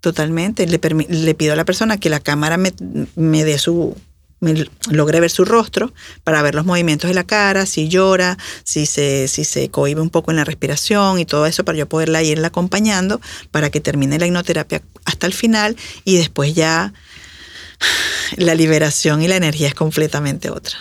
Totalmente. 0.05 0.67
Le, 0.67 0.79
le 1.09 1.33
pido 1.33 1.53
a 1.53 1.55
la 1.55 1.65
persona 1.65 1.97
que 1.97 2.11
la 2.11 2.19
cámara 2.19 2.57
me, 2.57 2.71
me 3.15 3.43
dé 3.43 3.57
su 3.57 3.97
me 4.39 4.67
logre 4.91 5.19
ver 5.19 5.31
su 5.31 5.45
rostro 5.45 5.93
para 6.23 6.43
ver 6.43 6.53
los 6.53 6.63
movimientos 6.63 7.07
de 7.07 7.15
la 7.15 7.23
cara, 7.23 7.65
si 7.65 7.87
llora, 7.87 8.37
si 8.63 8.85
se, 8.85 9.27
si 9.27 9.45
se 9.45 9.69
cohibe 9.69 10.01
un 10.01 10.11
poco 10.11 10.29
en 10.29 10.37
la 10.37 10.43
respiración 10.43 11.17
y 11.17 11.25
todo 11.25 11.47
eso 11.47 11.65
para 11.65 11.79
yo 11.79 11.89
poderla 11.89 12.21
irla 12.21 12.49
acompañando 12.49 13.19
para 13.49 13.71
que 13.71 13.81
termine 13.81 14.19
la 14.19 14.27
hipnoterapia 14.27 14.83
hasta 15.05 15.25
el 15.25 15.33
final 15.33 15.75
y 16.03 16.17
después 16.17 16.53
ya 16.53 16.93
la 18.37 18.53
liberación 18.53 19.23
y 19.23 19.27
la 19.27 19.37
energía 19.37 19.69
es 19.69 19.73
completamente 19.73 20.51
otra. 20.51 20.77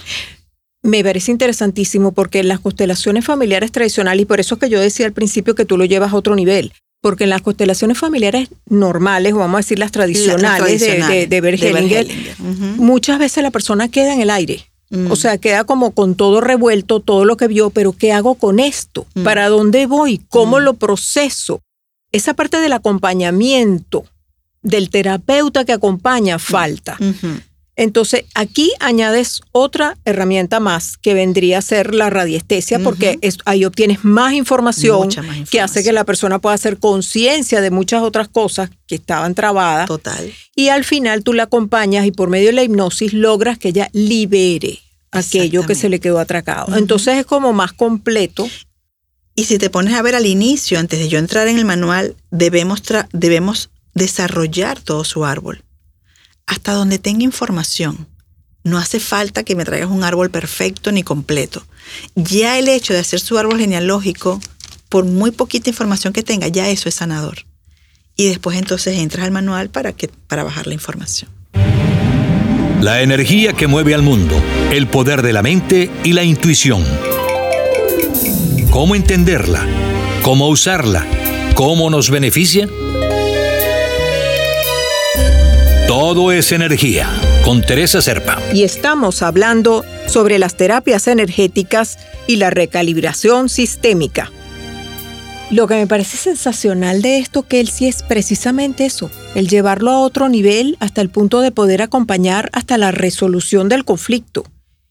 Me 0.83 1.03
parece 1.03 1.31
interesantísimo 1.31 2.13
porque 2.13 2.41
en 2.41 2.49
las 2.49 2.61
constelaciones 2.61 3.25
familiares 3.25 3.73
tradicionales, 3.73 4.21
y 4.21 4.27
por 4.27 4.41
eso 4.41 4.57
es 4.57 4.61
que 4.61 4.69
yo 4.69 4.79
decía 4.79 5.07
al 5.07 5.15
principio 5.15 5.55
que 5.55 5.65
tú 5.65 5.79
lo 5.79 5.87
llevas 5.87 6.13
a 6.13 6.17
otro 6.17 6.37
nivel, 6.37 6.75
porque 7.05 7.25
en 7.25 7.31
las 7.31 7.43
constelaciones 7.43 7.99
familiares 7.99 8.49
normales, 8.67 9.35
o 9.35 9.37
vamos 9.37 9.57
a 9.57 9.59
decir 9.59 9.79
las 9.79 9.93
tradicionales, 9.93 10.81
de- 10.81 11.27
de, 11.27 11.41
muchas 12.79 13.19
veces 13.19 13.43
la 13.43 13.51
persona 13.51 13.91
queda 13.91 14.15
en 14.15 14.23
el 14.23 14.31
aire. 14.31 14.71
Mm. 14.89 15.11
O 15.11 15.17
sea, 15.17 15.37
queda 15.37 15.65
como 15.65 15.91
con 15.91 16.15
todo 16.15 16.41
revuelto, 16.41 17.01
todo 17.01 17.27
lo 17.27 17.37
que 17.37 17.47
vio, 17.47 17.69
pero 17.69 17.93
¿qué 17.93 18.13
hago 18.13 18.37
con 18.37 18.59
esto? 18.59 19.07
Mm. 19.15 19.23
¿Para 19.23 19.51
dónde 19.51 19.85
voy? 19.85 20.23
¿Cómo 20.31 20.59
Mm. 20.59 20.63
lo 20.63 20.75
proceso? 20.75 21.61
Esa 22.11 22.33
parte 22.33 22.57
del 22.61 22.73
acompañamiento 22.73 24.07
del 24.63 24.89
terapeuta 24.89 25.67
que 25.67 25.75
acompaña 25.75 26.39
falta. 26.39 26.97
Entonces, 27.77 28.25
aquí 28.37 28.71
añades 28.79 29.41
otra 29.51 29.97
herramienta 30.05 30.61
más 30.61 30.97
que 30.97 31.13
vendría 31.13 31.59
a 31.59 31.63
ser 31.63 31.93
la 31.93 32.09
radiestesia, 32.09 32.79
porque 32.79 33.19
es- 33.21 33.39
ahí 33.47 33.65
obtienes 33.65 34.05
más 34.05 34.33
información, 34.35 35.09
que 35.51 35.61
hace 35.61 35.83
que 35.83 35.93
la 35.93 36.05
persona 36.05 36.39
pueda 36.39 36.55
hacer 36.55 36.79
conciencia 36.79 37.61
de 37.61 37.71
muchas 37.73 38.03
otras 38.03 38.29
cosas 38.29 38.71
que 38.87 38.95
estaban 38.95 39.35
trabadas. 39.35 39.89
Total. 39.89 40.33
Y 40.55 40.69
al 40.69 40.85
final 40.85 41.25
tú 41.25 41.33
la 41.33 41.45
acompañas 41.45 42.07
y 42.07 42.13
por 42.13 42.29
medio 42.31 42.47
de 42.47 42.53
la 42.53 42.63
hipnosis 42.63 43.13
logras 43.13 43.59
que 43.59 43.71
ella 43.71 43.91
libere 43.93 44.79
aquello 45.11 45.67
que 45.67 45.75
se 45.75 45.89
le 45.89 45.99
quedó 45.99 46.21
atracado. 46.21 46.77
Entonces 46.77 47.19
es 47.19 47.27
como 47.27 47.53
más 47.53 47.73
completo. 47.73 48.49
Y 49.35 49.45
si 49.47 49.59
te 49.59 49.69
pones 49.69 49.95
a 49.95 50.03
ver 50.03 50.15
al 50.15 50.27
inicio, 50.27 50.79
antes 50.79 51.01
de 51.01 51.09
yo 51.09 51.19
entrar 51.19 51.49
en 51.49 51.59
el 51.59 51.65
manual, 51.65 52.15
debemos, 52.31 52.83
debemos 53.13 53.71
desarrollar 53.95 54.81
todo 54.81 55.03
su 55.03 55.25
árbol. 55.25 55.64
Hasta 56.47 56.73
donde 56.73 56.99
tenga 56.99 57.25
información. 57.25 58.07
No 58.63 58.79
hace 58.79 58.99
falta 58.99 59.45
que 59.45 59.55
me 59.55 59.65
traigas 59.65 59.91
un 59.91 60.05
árbol 60.05 60.31
perfecto 60.31 60.91
ni 60.91 61.03
completo. 61.03 61.67
Ya 62.15 62.59
el 62.59 62.69
hecho 62.69 62.95
de 62.95 63.01
hacer 63.01 63.21
su 63.21 63.37
árbol 63.37 63.59
genealógico, 63.59 64.41
por 64.89 65.05
muy 65.05 65.31
poquita 65.31 65.71
información 65.71 66.13
que 66.13 66.23
tenga, 66.23 66.49
ya 66.49 66.69
eso 66.69 66.89
es 66.89 66.95
sanador. 66.95 67.45
Y 68.17 68.29
después 68.29 68.57
entonces 68.59 68.99
entras 68.99 69.25
al 69.25 69.33
manual 69.33 69.69
para, 69.69 69.93
que, 69.93 70.09
para 70.09 70.45
bajar 70.45 70.67
la 70.67 70.75
información. 70.75 71.31
La 72.81 73.03
energía 73.03 73.55
que 73.55 73.67
mueve 73.67 73.95
al 73.95 74.03
mundo, 74.03 74.41
el 74.71 74.87
poder 74.87 75.23
de 75.23 75.33
la 75.33 75.43
mente 75.43 75.91
y 76.05 76.13
la 76.13 76.23
intuición. 76.23 76.85
¿Cómo 78.71 78.95
entenderla? 78.95 79.67
¿Cómo 80.23 80.49
usarla? 80.49 81.07
¿Cómo 81.55 81.91
nos 81.91 82.11
beneficia? 82.11 82.69
Todo 85.87 86.33
es 86.33 86.51
energía, 86.53 87.11
con 87.45 87.61
Teresa 87.61 88.01
Serpa. 88.01 88.41
Y 88.55 88.63
estamos 88.63 89.21
hablando 89.21 89.85
sobre 90.07 90.39
las 90.39 90.57
terapias 90.57 91.07
energéticas 91.09 91.99
y 92.27 92.37
la 92.37 92.49
recalibración 92.49 93.51
sistémica. 93.51 94.33
Lo 95.51 95.67
que 95.67 95.75
me 95.75 95.87
parece 95.87 96.17
sensacional 96.17 97.03
de 97.03 97.19
esto 97.19 97.43
que 97.43 97.61
él 97.61 97.69
sí 97.69 97.87
es 97.87 98.03
precisamente 98.03 98.87
eso, 98.87 99.11
el 99.35 99.47
llevarlo 99.47 99.91
a 99.91 100.01
otro 100.01 100.31
nivel 100.31 100.79
hasta 100.81 101.03
el 101.03 101.11
punto 101.11 101.43
de 101.43 101.53
poder 101.53 101.83
acompañar 101.83 102.49
hasta 102.55 102.79
la 102.79 102.91
resolución 102.91 103.69
del 103.69 103.85
conflicto. 103.85 104.45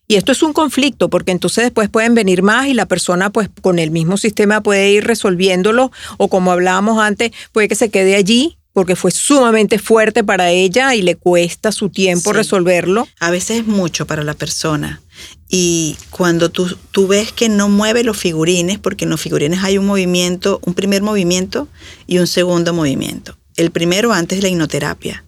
Y 0.08 0.18
esto 0.18 0.32
es 0.32 0.44
un 0.44 0.54
conflicto 0.54 1.10
porque 1.10 1.32
entonces 1.32 1.64
después 1.64 1.90
pueden 1.90 2.14
venir 2.14 2.44
más 2.44 2.68
y 2.68 2.76
la 2.76 2.86
persona 2.86 3.32
pues 3.32 3.50
con 3.62 3.80
el 3.80 3.90
mismo 3.90 4.18
sistema 4.18 4.62
puede 4.62 4.92
ir 4.92 5.06
resolviéndolo 5.06 5.92
o 6.18 6.28
como 6.28 6.52
hablábamos 6.52 7.02
antes, 7.02 7.32
puede 7.52 7.68
que 7.68 7.76
se 7.76 7.90
quede 7.90 8.16
allí 8.16 8.58
porque 8.74 8.96
fue 8.96 9.12
sumamente 9.12 9.78
fuerte 9.78 10.24
para 10.24 10.50
ella 10.50 10.96
y 10.96 11.04
le 11.04 11.16
cuesta 11.16 11.72
su 11.72 11.90
tiempo 11.90 12.32
Sí. 12.32 12.38
resolverlo. 12.38 13.08
A 13.20 13.30
veces 13.32 13.60
es 13.60 13.68
mucho 13.68 14.08
para 14.08 14.24
la 14.24 14.34
persona. 14.34 15.02
Y 15.48 15.96
cuando 16.10 16.50
tú, 16.50 16.76
tú 16.92 17.08
ves 17.08 17.32
que 17.32 17.48
no 17.50 17.70
mueve 17.70 18.04
los 18.04 18.18
figurines, 18.18 18.80
porque 18.80 19.06
en 19.06 19.12
los 19.12 19.22
figurines 19.22 19.64
hay 19.64 19.78
un 19.78 19.86
movimiento, 19.86 20.60
un 20.66 20.74
primer 20.74 21.04
movimiento 21.04 21.68
y 22.08 22.18
un 22.18 22.26
segundo 22.26 22.74
movimiento. 22.74 23.38
El 23.56 23.70
primero 23.70 24.12
antes 24.12 24.40
de 24.40 24.42
la 24.42 24.50
hipnoterapia 24.50 25.24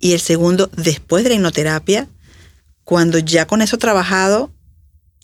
y 0.00 0.12
el 0.12 0.20
segundo 0.20 0.68
después 0.76 1.22
de 1.22 1.30
la 1.30 1.36
hipnoterapia, 1.36 2.08
cuando 2.82 3.18
ya 3.18 3.46
con 3.46 3.62
eso 3.62 3.78
trabajado, 3.78 4.50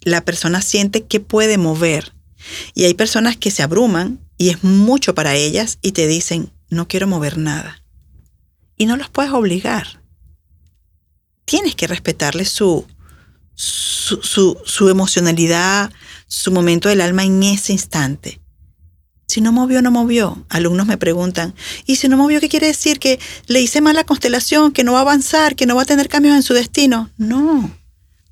la 0.03 0.25
persona 0.25 0.63
siente 0.63 1.03
que 1.03 1.19
puede 1.19 1.59
mover. 1.59 2.13
Y 2.75 2.85
hay 2.85 2.95
personas 2.95 3.37
que 3.37 3.51
se 3.51 3.65
abruman 3.65 4.21
y 4.39 4.51
es 4.51 4.63
mucho 4.63 5.15
para 5.15 5.35
ellas 5.35 5.79
y 5.83 5.93
te 5.93 6.07
dicen, 6.07 6.51
no 6.71 6.89
quiero 6.89 7.07
mover 7.07 7.37
nada. 7.37 7.83
Y 8.77 8.87
no 8.87 8.97
los 8.97 9.11
puedes 9.11 9.33
obligar 9.33 10.01
tienes 11.51 11.75
que 11.75 11.89
respetarle 11.89 12.45
su, 12.45 12.87
su, 13.57 14.57
su, 14.65 14.89
emocionalidad, 14.89 15.93
su 16.29 16.53
momento 16.53 16.89
del 16.89 17.01
alma 17.01 17.25
en 17.25 17.43
ese 17.43 17.73
instante. 17.73 18.41
Si 19.27 19.41
no 19.41 19.51
movió, 19.51 19.83
no 19.83 19.91
movió. 19.91 20.47
Alumnos 20.49 20.87
me 20.87 20.97
preguntan, 20.97 21.53
¿y 21.87 21.97
si 21.97 22.09
no 22.09 22.17
movió, 22.17 22.39
qué 22.39 22.49
quiere 22.49 22.69
decir? 22.69 23.01
¿Que 23.01 23.19
le 23.49 23.61
hice 23.61 23.81
mal 23.81 23.97
la 23.97 24.05
constelación, 24.05 24.71
que 24.71 24.85
no 24.85 24.93
va 24.93 24.99
a 24.99 25.03
avanzar, 25.03 25.57
que 25.57 25.67
no 25.67 25.75
va 25.75 25.83
a 25.83 25.87
tener 25.87 26.09
cambios 26.09 26.37
en 26.37 26.45
su 26.45 26.55
destino? 26.55 27.11
No, 27.17 27.69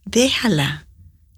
déjala. 0.04 0.86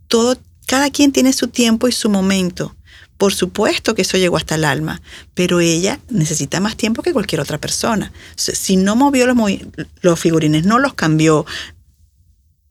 Todo, 0.06 0.36
cada 0.66 0.90
quien 0.90 1.12
tiene 1.12 1.32
su 1.32 1.48
tiempo 1.48 1.88
y 1.88 1.92
su 1.92 2.10
momento. 2.10 2.76
Por 3.20 3.34
supuesto 3.34 3.94
que 3.94 4.00
eso 4.00 4.16
llegó 4.16 4.38
hasta 4.38 4.54
el 4.54 4.64
alma, 4.64 5.02
pero 5.34 5.60
ella 5.60 6.00
necesita 6.08 6.58
más 6.58 6.74
tiempo 6.74 7.02
que 7.02 7.12
cualquier 7.12 7.42
otra 7.42 7.58
persona. 7.58 8.14
Si 8.34 8.76
no 8.76 8.96
movió 8.96 9.26
los, 9.26 9.36
movi- 9.36 9.70
los 10.00 10.18
figurines, 10.18 10.64
no 10.64 10.78
los 10.78 10.94
cambió, 10.94 11.44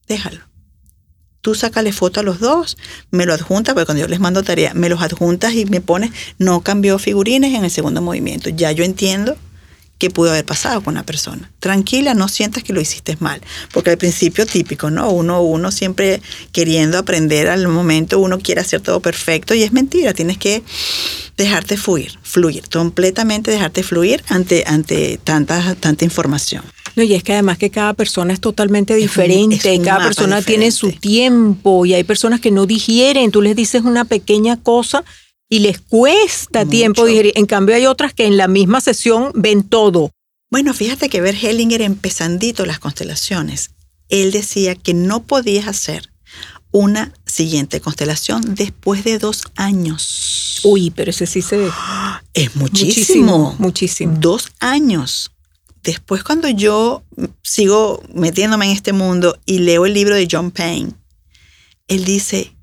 déjalo. 0.07 0.39
Tú 1.41 1.53
sácale 1.53 1.91
foto 1.93 2.21
a 2.21 2.23
los 2.23 2.39
dos, 2.39 2.77
me 3.11 3.27
lo 3.27 3.35
adjuntas, 3.35 3.75
porque 3.75 3.85
cuando 3.85 4.01
yo 4.01 4.07
les 4.07 4.19
mando 4.19 4.41
tarea, 4.41 4.73
me 4.73 4.89
los 4.89 5.03
adjuntas 5.03 5.53
y 5.53 5.65
me 5.65 5.81
pones, 5.81 6.09
no 6.39 6.61
cambió 6.61 6.97
figurines 6.97 7.53
en 7.53 7.63
el 7.63 7.69
segundo 7.69 8.01
movimiento. 8.01 8.49
Ya 8.49 8.71
yo 8.71 8.83
entiendo 8.83 9.37
qué 9.99 10.09
pudo 10.09 10.31
haber 10.31 10.45
pasado 10.45 10.81
con 10.81 10.95
la 10.95 11.03
persona. 11.03 11.51
Tranquila, 11.59 12.13
no 12.15 12.27
sientas 12.29 12.63
que 12.63 12.73
lo 12.73 12.81
hiciste 12.81 13.17
mal, 13.19 13.41
porque 13.71 13.91
al 13.91 13.97
principio 13.97 14.45
típico, 14.45 14.89
¿no? 14.89 15.11
Uno, 15.11 15.43
uno 15.43 15.71
siempre 15.71 16.21
queriendo 16.51 16.97
aprender 16.97 17.49
al 17.49 17.67
momento, 17.67 18.17
uno 18.17 18.39
quiere 18.39 18.61
hacer 18.61 18.81
todo 18.81 19.01
perfecto 19.01 19.53
y 19.53 19.61
es 19.61 19.73
mentira, 19.73 20.13
tienes 20.13 20.37
que 20.37 20.63
dejarte 21.37 21.77
fluir, 21.77 22.17
fluir, 22.23 22.63
completamente 22.71 23.51
dejarte 23.51 23.83
fluir 23.83 24.23
ante, 24.29 24.63
ante 24.65 25.19
tanta, 25.23 25.75
tanta 25.75 26.05
información. 26.05 26.63
No, 26.95 27.03
y 27.03 27.13
es 27.13 27.23
que 27.23 27.33
además 27.33 27.57
que 27.57 27.69
cada 27.69 27.93
persona 27.93 28.33
es 28.33 28.39
totalmente 28.39 28.95
diferente, 28.95 29.79
cada 29.81 30.05
persona 30.05 30.41
tiene 30.41 30.71
su 30.71 30.91
tiempo 30.93 31.85
y 31.85 31.93
hay 31.93 32.03
personas 32.03 32.39
que 32.39 32.51
no 32.51 32.65
digieren, 32.65 33.31
tú 33.31 33.41
les 33.41 33.55
dices 33.55 33.83
una 33.83 34.05
pequeña 34.05 34.57
cosa 34.57 35.03
y 35.49 35.59
les 35.59 35.81
cuesta 35.81 36.65
tiempo 36.65 37.05
digerir. 37.05 37.33
En 37.35 37.47
cambio, 37.47 37.75
hay 37.75 37.87
otras 37.87 38.13
que 38.13 38.25
en 38.25 38.37
la 38.37 38.47
misma 38.47 38.81
sesión 38.81 39.31
ven 39.33 39.63
todo. 39.63 40.11
Bueno, 40.51 40.73
fíjate 40.73 41.09
que 41.09 41.21
ver 41.21 41.35
Hellinger 41.35 41.81
empezandito 41.81 42.65
las 42.65 42.79
constelaciones, 42.79 43.71
él 44.09 44.31
decía 44.31 44.75
que 44.75 44.93
no 44.93 45.23
podías 45.23 45.67
hacer 45.67 46.11
una 46.71 47.13
siguiente 47.25 47.81
constelación 47.81 48.55
después 48.55 49.03
de 49.03 49.17
dos 49.17 49.43
años. 49.55 50.61
Uy, 50.63 50.91
pero 50.91 51.09
ese 51.11 51.25
sí 51.25 51.41
se... 51.41 51.69
Es 52.33 52.55
muchísimo. 52.55 53.55
Muchísimo. 53.57 54.15
Dos 54.19 54.51
años. 54.59 55.31
Después 55.83 56.23
cuando 56.23 56.47
yo 56.47 57.03
sigo 57.41 58.03
metiéndome 58.13 58.65
en 58.65 58.71
este 58.71 58.93
mundo 58.93 59.37
y 59.45 59.59
leo 59.59 59.85
el 59.85 59.93
libro 59.93 60.15
de 60.15 60.27
John 60.29 60.51
Payne, 60.51 60.91
él 61.87 62.05
dice, 62.05 62.53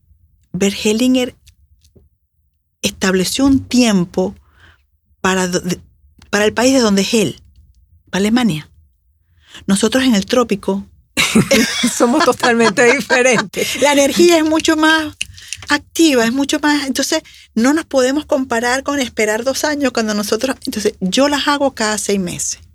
Hellinger 0.59 1.35
estableció 2.87 3.47
un 3.47 3.65
tiempo 3.65 4.35
para, 5.21 5.51
para 6.31 6.45
el 6.45 6.53
país 6.53 6.75
de 6.75 6.81
donde 6.81 7.03
es 7.03 7.15
él, 7.15 7.43
para 8.11 8.21
Alemania. 8.21 8.71
Nosotros 9.67 10.05
en 10.05 10.15
el 10.15 10.27
trópico 10.27 10.87
somos 11.97 12.25
totalmente 12.25 12.93
diferentes. 12.95 13.77
La 13.81 13.93
energía 13.93 14.39
es 14.39 14.45
mucho 14.45 14.77
más 14.77 15.15
activa, 15.69 16.25
es 16.25 16.33
mucho 16.33 16.61
más. 16.61 16.87
Entonces, 16.87 17.23
no 17.55 17.73
nos 17.73 17.85
podemos 17.87 18.27
comparar 18.27 18.83
con 18.83 18.99
esperar 19.01 19.45
dos 19.45 19.65
años 19.65 19.93
cuando 19.93 20.15
nosotros. 20.15 20.57
Entonces, 20.67 20.95
yo 21.01 21.29
las 21.29 21.49
hago 21.49 21.75
cada 21.75 21.99
seis 21.99 22.21
meses 22.21 22.66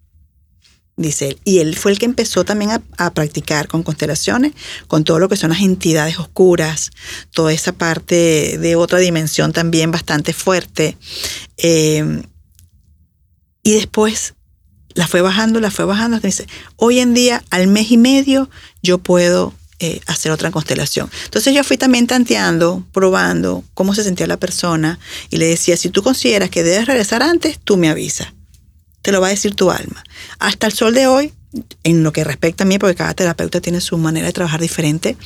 dice 1.01 1.29
él. 1.29 1.39
Y 1.43 1.59
él 1.59 1.75
fue 1.75 1.91
el 1.91 1.99
que 1.99 2.05
empezó 2.05 2.45
también 2.45 2.71
a, 2.71 3.13
practicar 3.13 3.67
con 3.67 3.83
constelaciones, 3.83 4.53
con 4.87 5.03
todo 5.03 5.19
lo 5.19 5.29
que 5.29 5.35
son 5.35 5.49
las 5.49 5.61
entidades 5.61 6.19
oscuras, 6.19 6.91
toda 7.31 7.51
esa 7.53 7.73
parte 7.73 8.57
de 8.57 8.75
otra 8.75 8.99
dimensión 8.99 9.53
también 9.53 9.91
bastante 9.91 10.33
fuerte. 10.33 10.97
Eh, 11.57 12.23
y 13.63 13.73
después 13.73 14.33
la 14.93 15.07
fue 15.07 15.21
bajando, 15.21 15.59
la 15.59 15.71
fue 15.71 15.85
bajando. 15.85 16.19
Hoy 16.75 16.99
en 16.99 17.13
día, 17.13 17.43
al 17.49 17.67
mes 17.67 17.91
y 17.91 17.97
medio, 17.97 18.49
yo 18.81 18.97
puedo 18.97 19.53
eh, 19.79 20.01
hacer 20.07 20.31
otra 20.31 20.51
constelación. 20.51 21.09
Entonces 21.25 21.53
yo 21.53 21.63
fui 21.63 21.77
también 21.77 22.07
tanteando, 22.07 22.85
probando 22.91 23.63
cómo 23.73 23.95
se 23.95 24.03
sentía 24.03 24.27
la 24.27 24.37
persona 24.37 24.99
y 25.29 25.37
le 25.37 25.47
decía, 25.47 25.77
si 25.77 25.89
tú 25.89 26.03
consideras 26.03 26.49
que 26.49 26.63
debes 26.63 26.87
regresar 26.87 27.23
antes, 27.23 27.59
tú 27.63 27.77
me 27.77 27.89
avisas 27.89 28.33
te 29.01 29.11
lo 29.11 29.21
va 29.21 29.27
a 29.27 29.31
decir 29.31 29.55
tu 29.55 29.71
alma. 29.71 30.03
Hasta 30.39 30.67
el 30.67 30.73
sol 30.73 30.93
de 30.93 31.07
hoy, 31.07 31.33
en 31.83 32.03
lo 32.03 32.11
que 32.11 32.23
respecta 32.23 32.63
a 32.63 32.67
mí, 32.67 32.79
porque 32.79 32.95
cada 32.95 33.13
terapeuta 33.13 33.61
tiene 33.61 33.81
su 33.81 33.97
manera 33.97 34.27
de 34.27 34.33
trabajar 34.33 34.61
diferente, 34.61 35.17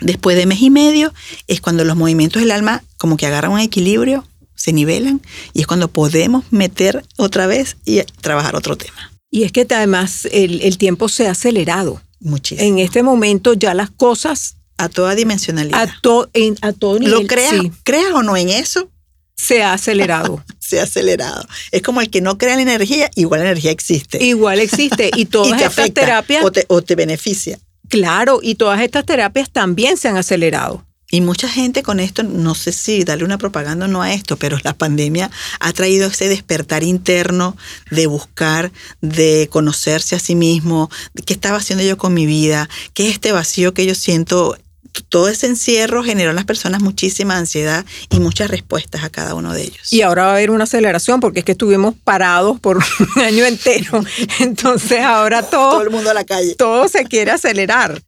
después 0.00 0.36
de 0.36 0.46
mes 0.46 0.60
y 0.60 0.70
medio 0.70 1.12
es 1.46 1.60
cuando 1.60 1.84
los 1.84 1.96
movimientos 1.96 2.42
del 2.42 2.50
alma 2.50 2.82
como 2.98 3.16
que 3.16 3.26
agarran 3.26 3.52
un 3.52 3.60
equilibrio, 3.60 4.26
se 4.54 4.72
nivelan 4.72 5.20
y 5.52 5.60
es 5.60 5.66
cuando 5.66 5.88
podemos 5.88 6.44
meter 6.50 7.04
otra 7.16 7.46
vez 7.46 7.76
y 7.84 8.02
trabajar 8.20 8.56
otro 8.56 8.76
tema. 8.76 9.12
Y 9.30 9.42
es 9.44 9.52
que 9.52 9.66
además 9.68 10.26
el, 10.32 10.78
tiempo 10.78 11.08
se 11.08 11.28
ha 11.28 11.32
acelerado. 11.32 12.00
Muchísimo. 12.20 12.66
En 12.66 12.78
este 12.78 13.02
momento 13.02 13.54
ya 13.54 13.74
las 13.74 13.90
cosas... 13.90 14.56
A 14.78 14.88
toda 14.88 15.14
dimensionalidad. 15.14 15.88
A, 15.88 16.28
en, 16.34 16.56
a 16.60 16.72
todo 16.72 16.98
nivel. 16.98 17.22
Lo 17.22 17.26
creas, 17.26 17.54
creas 17.82 18.12
o 18.12 18.22
no 18.22 18.36
en 18.36 18.50
eso, 18.50 18.90
se 19.36 19.62
ha 19.62 19.72
acelerado. 19.72 20.44
se 20.58 20.80
ha 20.80 20.84
acelerado. 20.84 21.46
Es 21.70 21.82
como 21.82 22.00
el 22.00 22.10
que 22.10 22.20
no 22.20 22.38
crea 22.38 22.56
la 22.56 22.62
energía, 22.62 23.10
igual 23.14 23.40
la 23.40 23.50
energía 23.50 23.70
existe. 23.70 24.22
Igual 24.24 24.60
existe. 24.60 25.10
Y 25.14 25.26
todas 25.26 25.60
estas 25.60 25.92
terapias. 25.92 26.44
O 26.44 26.50
te, 26.50 26.64
o 26.68 26.82
te 26.82 26.94
beneficia. 26.94 27.58
Claro, 27.88 28.40
y 28.42 28.56
todas 28.56 28.80
estas 28.80 29.06
terapias 29.06 29.50
también 29.50 29.96
se 29.96 30.08
han 30.08 30.16
acelerado. 30.16 30.84
Y 31.08 31.20
mucha 31.20 31.48
gente 31.48 31.84
con 31.84 32.00
esto, 32.00 32.24
no 32.24 32.56
sé 32.56 32.72
si 32.72 33.04
darle 33.04 33.24
una 33.24 33.38
propaganda 33.38 33.86
o 33.86 33.88
no 33.88 34.02
a 34.02 34.12
esto, 34.12 34.36
pero 34.36 34.58
la 34.64 34.74
pandemia 34.74 35.30
ha 35.60 35.72
traído 35.72 36.08
ese 36.08 36.28
despertar 36.28 36.82
interno 36.82 37.56
de 37.92 38.08
buscar, 38.08 38.72
de 39.02 39.48
conocerse 39.48 40.16
a 40.16 40.18
sí 40.18 40.34
mismo, 40.34 40.90
qué 41.24 41.32
estaba 41.32 41.58
haciendo 41.58 41.84
yo 41.84 41.96
con 41.96 42.12
mi 42.12 42.26
vida, 42.26 42.68
qué 42.92 43.06
es 43.06 43.14
este 43.14 43.30
vacío 43.30 43.72
que 43.72 43.86
yo 43.86 43.94
siento 43.94 44.58
todo 45.02 45.28
ese 45.28 45.46
encierro 45.46 46.02
generó 46.02 46.30
en 46.30 46.36
las 46.36 46.44
personas 46.44 46.82
muchísima 46.82 47.36
ansiedad 47.36 47.84
y 48.10 48.20
muchas 48.20 48.50
respuestas 48.50 49.04
a 49.04 49.10
cada 49.10 49.34
uno 49.34 49.52
de 49.52 49.62
ellos. 49.62 49.92
Y 49.92 50.02
ahora 50.02 50.24
va 50.24 50.28
a 50.30 50.32
haber 50.34 50.50
una 50.50 50.64
aceleración 50.64 51.20
porque 51.20 51.40
es 51.40 51.44
que 51.44 51.52
estuvimos 51.52 51.94
parados 52.04 52.60
por 52.60 52.78
un 53.16 53.22
año 53.22 53.44
entero. 53.44 54.04
Entonces 54.40 55.00
ahora 55.00 55.42
todo... 55.42 55.72
todo 55.72 55.82
el 55.82 55.90
mundo 55.90 56.10
a 56.10 56.14
la 56.14 56.24
calle. 56.24 56.54
Todo 56.54 56.88
se 56.88 57.04
quiere 57.04 57.30
acelerar. 57.30 58.00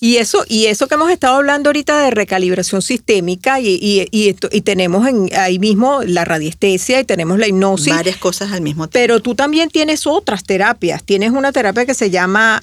Y 0.00 0.16
eso, 0.16 0.44
y 0.48 0.66
eso 0.66 0.86
que 0.86 0.96
hemos 0.96 1.10
estado 1.10 1.36
hablando 1.36 1.70
ahorita 1.70 1.98
de 2.00 2.10
recalibración 2.10 2.82
sistémica 2.82 3.60
y, 3.60 3.78
y, 3.80 4.06
y, 4.10 4.60
tenemos 4.60 5.06
ahí 5.34 5.58
mismo 5.58 6.02
la 6.02 6.24
radiestesia 6.26 7.00
y 7.00 7.04
tenemos 7.04 7.38
la 7.38 7.46
hipnosis. 7.46 7.94
Varias 7.94 8.16
cosas 8.18 8.52
al 8.52 8.60
mismo 8.60 8.88
tiempo. 8.88 8.92
Pero 8.92 9.22
tú 9.22 9.34
también 9.34 9.70
tienes 9.70 10.06
otras 10.06 10.44
terapias. 10.44 11.04
Tienes 11.04 11.30
una 11.30 11.52
terapia 11.52 11.86
que 11.86 11.94
se 11.94 12.10
llama 12.10 12.62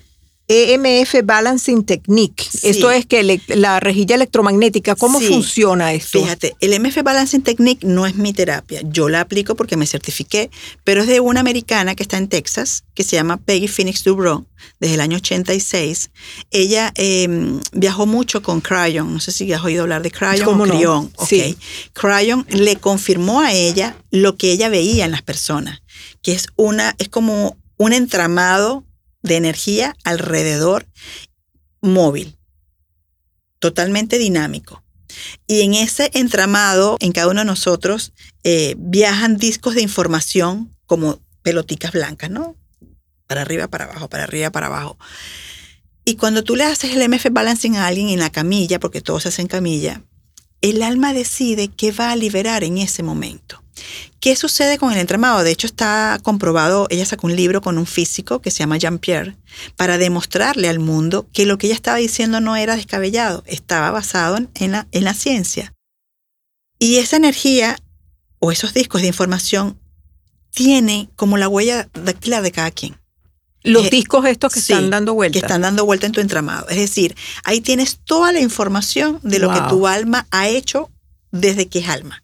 EMF 0.52 1.16
Balancing 1.24 1.84
Technique. 1.84 2.46
Esto 2.64 2.92
es 2.92 3.06
que 3.06 3.42
la 3.48 3.80
rejilla 3.80 4.16
electromagnética, 4.16 4.96
¿cómo 4.96 5.20
funciona 5.20 5.94
esto? 5.94 6.22
Fíjate, 6.22 6.56
el 6.60 6.74
EMF 6.74 7.02
Balancing 7.04 7.42
Technique 7.42 7.86
no 7.86 8.06
es 8.06 8.16
mi 8.16 8.34
terapia. 8.34 8.82
Yo 8.84 9.10
la 9.10 9.22
aplico 9.22 9.56
porque 9.56 9.78
me 9.78 9.88
certifiqué, 9.88 10.50
pero 10.84 11.02
es 11.02 11.08
de 11.08 11.20
una 11.20 11.40
americana 11.40 11.96
que 11.96 12.04
está 12.04 12.18
en 12.18 12.28
Texas, 12.28 12.84
que 12.94 13.04
se 13.04 13.16
llama 13.16 13.38
Peggy 13.38 13.68
Phoenix 13.68 14.04
Dubrow, 14.04 14.46
desde 14.80 14.96
el 14.96 15.02
año 15.02 15.18
86. 15.18 16.12
Ella 16.52 16.92
em, 16.96 17.60
viajó 17.72 18.06
mucho 18.06 18.42
con 18.42 18.62
Cryon. 18.62 19.14
No 19.14 19.20
sé 19.20 19.32
si 19.32 19.52
has 19.54 19.64
oído 19.64 19.84
hablar 19.84 20.02
de 20.02 20.12
Cryon 20.12 20.62
o 20.62 20.64
Cryon. 20.64 21.14
Sí. 21.28 21.58
Cryon 21.94 22.46
le 22.50 22.76
confirmó 22.76 23.42
a 23.42 23.54
ella 23.54 23.96
lo 24.12 24.38
que 24.38 24.52
ella 24.52 24.70
veía 24.70 25.06
en 25.06 25.12
las 25.12 25.22
personas, 25.22 25.82
que 26.22 26.34
es 26.34 26.48
una, 26.56 26.96
es 26.98 27.10
como 27.10 27.58
un 27.78 27.94
entramado 27.94 28.84
de 29.22 29.36
energía 29.36 29.96
alrededor 30.04 30.88
móvil, 31.82 32.38
totalmente 33.60 34.18
dinámico. 34.18 34.84
Y 35.48 35.62
en 35.62 35.74
ese 35.74 36.10
entramado, 36.14 36.98
en 37.00 37.12
cada 37.12 37.28
uno 37.28 37.42
de 37.42 37.46
nosotros, 37.46 38.14
eh, 38.44 38.76
viajan 38.78 39.38
discos 39.38 39.76
de 39.76 39.82
información 39.82 40.76
como 40.86 41.20
peloticas 41.42 41.92
blancas, 41.92 42.30
¿no? 42.30 42.56
Para 43.28 43.42
arriba, 43.42 43.68
para 43.68 43.86
abajo, 43.86 44.10
para 44.10 44.24
arriba, 44.24 44.52
para 44.52 44.68
abajo. 44.68 44.98
Y 46.06 46.16
cuando 46.16 46.44
tú 46.44 46.56
le 46.56 46.64
haces 46.64 46.96
el 46.96 47.08
MF 47.08 47.28
Balancing 47.32 47.76
a 47.76 47.88
alguien 47.88 48.10
en 48.10 48.20
la 48.20 48.32
camilla, 48.32 48.80
porque 48.80 49.02
todo 49.02 49.20
se 49.20 49.30
hace 49.30 49.42
en 49.42 49.48
camilla, 49.48 50.02
el 50.62 50.82
alma 50.84 51.14
decide 51.14 51.68
qué 51.70 51.92
va 51.92 52.12
a 52.12 52.16
liberar 52.16 52.64
en 52.64 52.78
ese 52.78 53.04
momento. 53.04 53.64
¿Qué 54.22 54.36
sucede 54.36 54.78
con 54.78 54.94
el 54.94 55.00
entramado? 55.00 55.44
De 55.44 55.50
hecho, 55.50 55.66
está 55.66 56.20
comprobado, 56.22 56.86
ella 56.92 57.08
sacó 57.08 57.26
un 57.26 57.36
libro 57.36 57.60
con 57.60 57.80
un 57.80 57.88
físico 57.88 58.40
que 58.40 58.52
se 58.52 58.60
llama 58.60 58.78
Jean-Pierre 58.78 59.36
para 59.76 59.98
demostrarle 59.98 60.70
al 60.70 60.78
mundo 60.78 61.28
que 61.34 61.48
lo 61.48 61.58
que 61.58 61.66
ella 61.66 61.76
estaba 61.76 61.98
diciendo 61.98 62.40
no 62.40 62.56
era 62.56 62.76
descabellado, 62.76 63.44
estaba 63.48 63.90
basado 63.90 64.38
en 64.54 64.72
la, 64.72 64.88
en 64.92 65.06
la 65.06 65.16
ciencia. 65.16 65.74
Y 66.78 66.98
esa 66.98 67.16
energía 67.16 67.78
o 68.38 68.52
esos 68.52 68.76
discos 68.76 69.02
de 69.02 69.08
información 69.08 69.80
tiene 70.52 71.10
como 71.16 71.40
la 71.40 71.48
huella 71.48 71.90
dactilar 71.92 72.44
de 72.44 72.52
cada 72.52 72.70
quien. 72.70 73.02
Los 73.64 73.88
eh, 73.88 73.90
discos 73.90 74.26
estos 74.26 74.54
que 74.54 74.60
están 74.60 74.92
dando 74.92 75.16
vuelta. 75.16 75.40
Que 75.40 75.44
están 75.44 75.62
dando 75.62 75.84
vuelta 75.84 76.06
en 76.06 76.12
tu 76.12 76.22
entramado. 76.22 76.70
Es 76.70 76.78
decir, 76.78 77.16
ahí 77.44 77.60
tienes 77.60 77.98
toda 77.98 78.32
la 78.32 78.40
información 78.40 79.20
de 79.24 79.40
lo 79.40 79.52
que 79.52 79.62
tu 79.62 79.88
alma 79.88 80.28
ha 80.30 80.48
hecho 80.48 80.92
desde 81.32 81.68
que 81.68 81.80
es 81.80 81.90
alma 81.90 82.22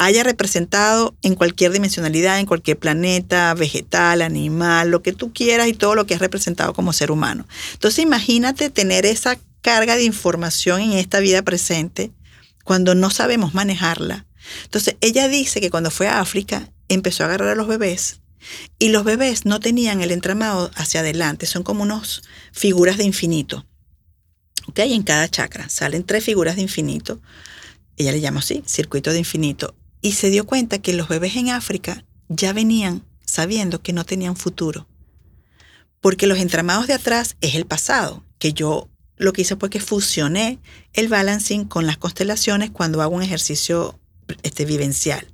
haya 0.00 0.22
representado 0.22 1.14
en 1.20 1.34
cualquier 1.34 1.72
dimensionalidad, 1.72 2.40
en 2.40 2.46
cualquier 2.46 2.78
planeta, 2.78 3.52
vegetal, 3.52 4.22
animal, 4.22 4.90
lo 4.90 5.02
que 5.02 5.12
tú 5.12 5.30
quieras 5.34 5.68
y 5.68 5.74
todo 5.74 5.94
lo 5.94 6.06
que 6.06 6.14
has 6.14 6.20
representado 6.20 6.72
como 6.72 6.94
ser 6.94 7.10
humano. 7.10 7.46
Entonces 7.74 8.02
imagínate 8.02 8.70
tener 8.70 9.04
esa 9.04 9.38
carga 9.60 9.96
de 9.96 10.04
información 10.04 10.80
en 10.80 10.92
esta 10.92 11.20
vida 11.20 11.42
presente 11.42 12.12
cuando 12.64 12.94
no 12.94 13.10
sabemos 13.10 13.52
manejarla. 13.52 14.24
Entonces 14.64 14.96
ella 15.02 15.28
dice 15.28 15.60
que 15.60 15.68
cuando 15.68 15.90
fue 15.90 16.08
a 16.08 16.20
África 16.20 16.70
empezó 16.88 17.24
a 17.24 17.26
agarrar 17.26 17.50
a 17.50 17.54
los 17.54 17.68
bebés 17.68 18.20
y 18.78 18.88
los 18.88 19.04
bebés 19.04 19.44
no 19.44 19.60
tenían 19.60 20.00
el 20.00 20.12
entramado 20.12 20.70
hacia 20.76 21.00
adelante, 21.00 21.44
son 21.44 21.62
como 21.62 21.82
unos 21.82 22.22
figuras 22.52 22.96
de 22.96 23.04
infinito. 23.04 23.66
¿Ok? 24.66 24.78
En 24.78 25.02
cada 25.02 25.28
chakra 25.28 25.68
salen 25.68 26.04
tres 26.04 26.24
figuras 26.24 26.56
de 26.56 26.62
infinito. 26.62 27.20
Ella 27.98 28.12
le 28.12 28.22
llama 28.22 28.40
así, 28.40 28.62
circuito 28.64 29.12
de 29.12 29.18
infinito 29.18 29.74
y 30.00 30.12
se 30.12 30.30
dio 30.30 30.46
cuenta 30.46 30.78
que 30.78 30.92
los 30.92 31.08
bebés 31.08 31.36
en 31.36 31.50
África 31.50 32.04
ya 32.28 32.52
venían 32.52 33.04
sabiendo 33.24 33.82
que 33.82 33.92
no 33.92 34.04
tenían 34.04 34.36
futuro. 34.36 34.88
Porque 36.00 36.26
los 36.26 36.38
entramados 36.38 36.86
de 36.86 36.94
atrás 36.94 37.36
es 37.40 37.54
el 37.54 37.66
pasado, 37.66 38.24
que 38.38 38.52
yo 38.52 38.88
lo 39.16 39.32
que 39.32 39.42
hice 39.42 39.56
fue 39.56 39.68
que 39.68 39.80
fusioné 39.80 40.58
el 40.94 41.08
balancing 41.08 41.64
con 41.64 41.86
las 41.86 41.98
constelaciones 41.98 42.70
cuando 42.70 43.02
hago 43.02 43.14
un 43.14 43.22
ejercicio 43.22 44.00
este, 44.42 44.64
vivencial. 44.64 45.26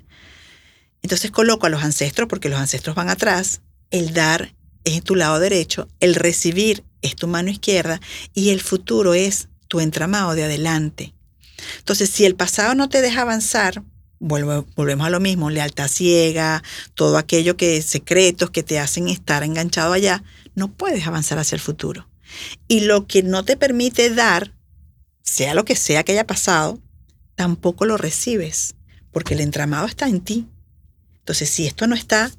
Entonces 1.02 1.31
coloco 1.31 1.66
a 1.66 1.70
los 1.70 1.85
ancestros, 1.85 2.29
porque 2.29 2.48
los 2.48 2.59
ancestros 2.59 2.96
van 2.96 3.09
atrás, 3.09 3.61
el 3.90 4.12
dar 4.12 4.55
es 4.83 5.02
tu 5.05 5.14
lado 5.14 5.38
derecho, 5.38 5.88
el 6.00 6.16
recibir 6.16 6.83
es 7.00 7.14
tu 7.14 7.29
mano 7.29 7.50
izquierda 7.50 8.00
y 8.35 8.50
el 8.50 8.61
futuro 8.61 9.14
es 9.14 9.48
tu 9.68 9.79
entramado 9.79 10.35
de 10.35 10.44
adelante. 10.44 11.14
Entonces, 11.79 12.11
si 12.11 12.24
el 12.24 12.35
pasado 12.35 12.74
no 12.74 12.88
te 12.88 13.02
deja 13.02 13.22
avanzar, 13.22 13.83
volvemos 14.18 15.07
a 15.07 15.11
lo 15.11 15.20
mismo, 15.20 15.50
lealtad 15.50 15.88
ciega, 15.88 16.62
todo 16.94 17.18
aquello 17.18 17.57
que 17.57 17.83
secretos 17.83 18.50
que 18.50 18.62
te 18.62 18.79
hacen 18.79 19.09
estar 19.09 19.42
enganchado 19.42 19.92
allá, 19.92 20.22
no 20.55 20.68
puedes 20.68 21.07
avanzar 21.07 21.38
hacia 21.38 21.57
el 21.57 21.61
futuro. 21.61 22.09
Y 22.68 22.81
lo 22.81 23.07
que 23.07 23.22
no 23.22 23.44
te 23.44 23.57
permite 23.57 24.11
dar, 24.11 24.52
sea 25.22 25.55
lo 25.55 25.64
que 25.64 25.76
sea 25.76 26.02
que 26.02 26.12
haya 26.12 26.26
pasado, 26.26 26.81
tampoco 27.35 27.85
lo 27.85 27.96
recibes, 27.96 28.74
porque 29.12 29.35
el 29.35 29.40
entramado 29.40 29.87
está 29.87 30.09
en 30.09 30.20
ti. 30.20 30.46
Entonces, 31.18 31.50
si 31.50 31.66
esto 31.66 31.87
no 31.87 31.94
está 31.94 32.31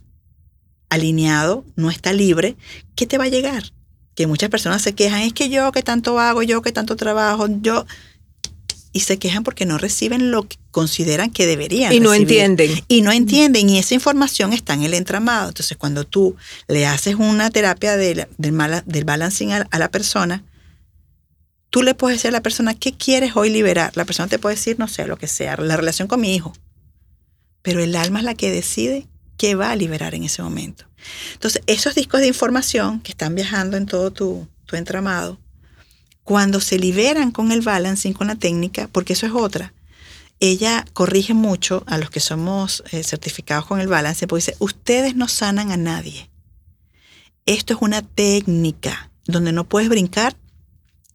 alineado, 0.90 1.66
no 1.76 1.90
está 1.90 2.14
libre, 2.14 2.56
¿qué 2.96 3.06
te 3.06 3.18
va 3.18 3.26
a 3.26 3.30
llegar? 3.30 3.72
Que 4.16 4.28
muchas 4.28 4.50
personas 4.50 4.82
se 4.82 4.96
quejan, 4.96 5.22
es 5.22 5.34
que 5.34 5.50
yo 5.50 5.72
que 5.72 5.84
tanto 5.84 6.20
hago, 6.20 6.42
yo 6.44 6.62
que 6.62 6.72
tanto 6.72 6.96
trabajo, 6.96 7.48
yo... 7.62 7.86
Y 8.98 9.02
se 9.02 9.20
quejan 9.20 9.44
porque 9.44 9.68
no 9.68 9.78
reciben 9.78 10.32
lo 10.32 10.48
que 10.48 10.58
consideran 10.72 11.30
que 11.30 11.46
deberían. 11.46 11.94
Y 11.94 12.00
no 12.00 12.16
entienden. 12.16 12.84
Y 12.88 13.04
no 13.04 13.12
entienden. 13.12 13.70
Y 13.70 13.78
esa 13.78 13.94
información 13.94 14.54
está 14.54 14.74
en 14.74 14.82
el 14.82 14.96
entramado. 14.96 15.50
Entonces, 15.50 15.78
cuando 15.78 16.04
tú 16.04 16.36
le 16.68 16.88
haces 16.88 17.14
una 17.14 17.52
terapia 17.52 17.96
del, 17.96 18.26
del 18.40 19.06
balancing 19.06 19.54
a, 19.54 19.68
a 19.70 19.78
la 19.78 19.92
persona, 19.92 20.44
tú 21.70 21.84
le 21.84 21.94
puedes 21.94 22.18
decir 22.18 22.30
a 22.30 22.32
la 22.32 22.42
persona, 22.42 22.74
¿qué 22.74 22.92
quieres 22.92 23.36
hoy 23.36 23.52
liberar? 23.52 23.96
La 23.96 24.04
persona 24.04 24.28
te 24.30 24.40
puede 24.40 24.56
decir, 24.56 24.80
no 24.80 24.88
sé, 24.88 25.06
lo 25.06 25.18
que 25.18 25.28
sea, 25.28 25.58
la 25.58 25.78
relación 25.78 26.08
con 26.08 26.20
mi 26.20 26.34
hijo. 26.34 26.54
Pero 27.62 27.84
el 27.84 27.96
alma 27.96 28.18
es 28.18 28.26
la 28.26 28.34
que 28.34 28.50
decide 28.50 29.06
qué 29.38 29.54
va 29.54 29.70
a 29.70 29.76
liberar 29.76 30.16
en 30.16 30.24
ese 30.24 30.42
momento. 30.42 30.86
Entonces, 31.34 31.62
esos 31.68 31.94
discos 31.94 32.22
de 32.22 32.28
información 32.30 33.00
que 33.02 33.12
están 33.12 33.36
viajando 33.36 33.78
en 33.78 33.86
todo 33.86 34.10
tu, 34.10 34.48
tu 34.66 34.76
entramado, 34.76 35.38
cuando 36.28 36.60
se 36.60 36.78
liberan 36.78 37.32
con 37.32 37.54
el 37.54 37.62
balancing, 37.62 38.12
con 38.12 38.28
la 38.28 38.36
técnica, 38.36 38.90
porque 38.92 39.14
eso 39.14 39.26
es 39.26 39.32
otra, 39.32 39.74
ella 40.42 40.84
corrige 40.92 41.34
mucho 41.34 41.86
a 41.88 41.98
los 41.98 42.10
que 42.10 42.20
somos 42.20 42.84
eh, 42.92 43.02
certificados 43.02 43.66
con 43.66 43.80
el 43.80 43.88
balance, 43.88 44.28
porque 44.28 44.42
dice, 44.42 44.58
ustedes 44.60 45.16
no 45.16 45.30
sanan 45.30 45.72
a 45.72 45.78
nadie. 45.78 46.30
Esto 47.46 47.74
es 47.74 47.82
una 47.82 48.02
técnica 48.02 49.10
donde 49.24 49.54
no 49.54 49.70
puedes 49.70 49.88
brincar 49.88 50.36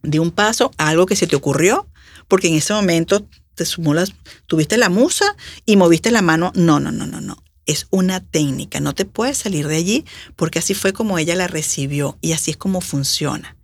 de 0.01 0.19
un 0.19 0.31
paso 0.31 0.71
a 0.79 0.89
algo 0.89 1.05
que 1.05 1.15
se 1.15 1.27
te 1.27 1.35
ocurrió, 1.35 1.87
porque 2.27 2.47
en 2.47 2.55
ese 2.55 2.73
momento 2.73 3.23
te 3.53 3.67
sumó 3.67 3.93
las, 3.93 4.13
tuviste 4.47 4.77
la 4.79 4.89
musa 4.89 5.35
y 5.67 5.75
moviste 5.75 6.09
la 6.09 6.23
mano. 6.23 6.51
No, 6.55 6.79
no, 6.79 6.91
no, 6.91 7.05
no, 7.05 7.21
no 7.21 7.37
es 7.67 7.85
una 7.91 8.19
técnica, 8.19 8.79
no 8.79 8.93
te 8.93 9.05
puedes 9.05 9.37
salir 9.37 9.67
de 9.67 9.77
allí 9.77 10.05
porque 10.35 10.59
así 10.59 10.73
fue 10.73 10.91
como 10.91 11.17
ella 11.17 11.35
la 11.35 11.47
recibió 11.47 12.17
y 12.19 12.33
así 12.33 12.51
es 12.51 12.57
como 12.57 12.81
funciona. 12.81 13.55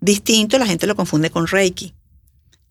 Distinto, 0.00 0.58
la 0.58 0.66
gente 0.66 0.86
lo 0.86 0.96
confunde 0.96 1.30
con 1.30 1.46
Reiki. 1.46 1.94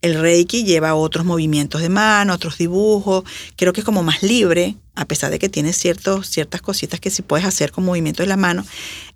El 0.02 0.20
Reiki 0.20 0.64
lleva 0.64 0.96
otros 0.96 1.26
movimientos 1.26 1.82
de 1.82 1.90
mano, 1.90 2.34
otros 2.34 2.58
dibujos, 2.58 3.26
creo 3.58 3.74
que 3.74 3.82
es 3.82 3.86
como 3.86 4.02
más 4.02 4.24
libre, 4.24 4.78
a 4.96 5.04
pesar 5.04 5.30
de 5.30 5.40
que 5.40 5.50
tiene 5.50 5.74
ciertos, 5.74 6.28
ciertas 6.28 6.62
cositas 6.62 7.02
que 7.02 7.10
sí 7.10 7.22
puedes 7.22 7.46
hacer 7.46 7.74
con 7.74 7.84
movimientos 7.84 8.24
de 8.24 8.30
la 8.30 8.38
mano. 8.38 8.66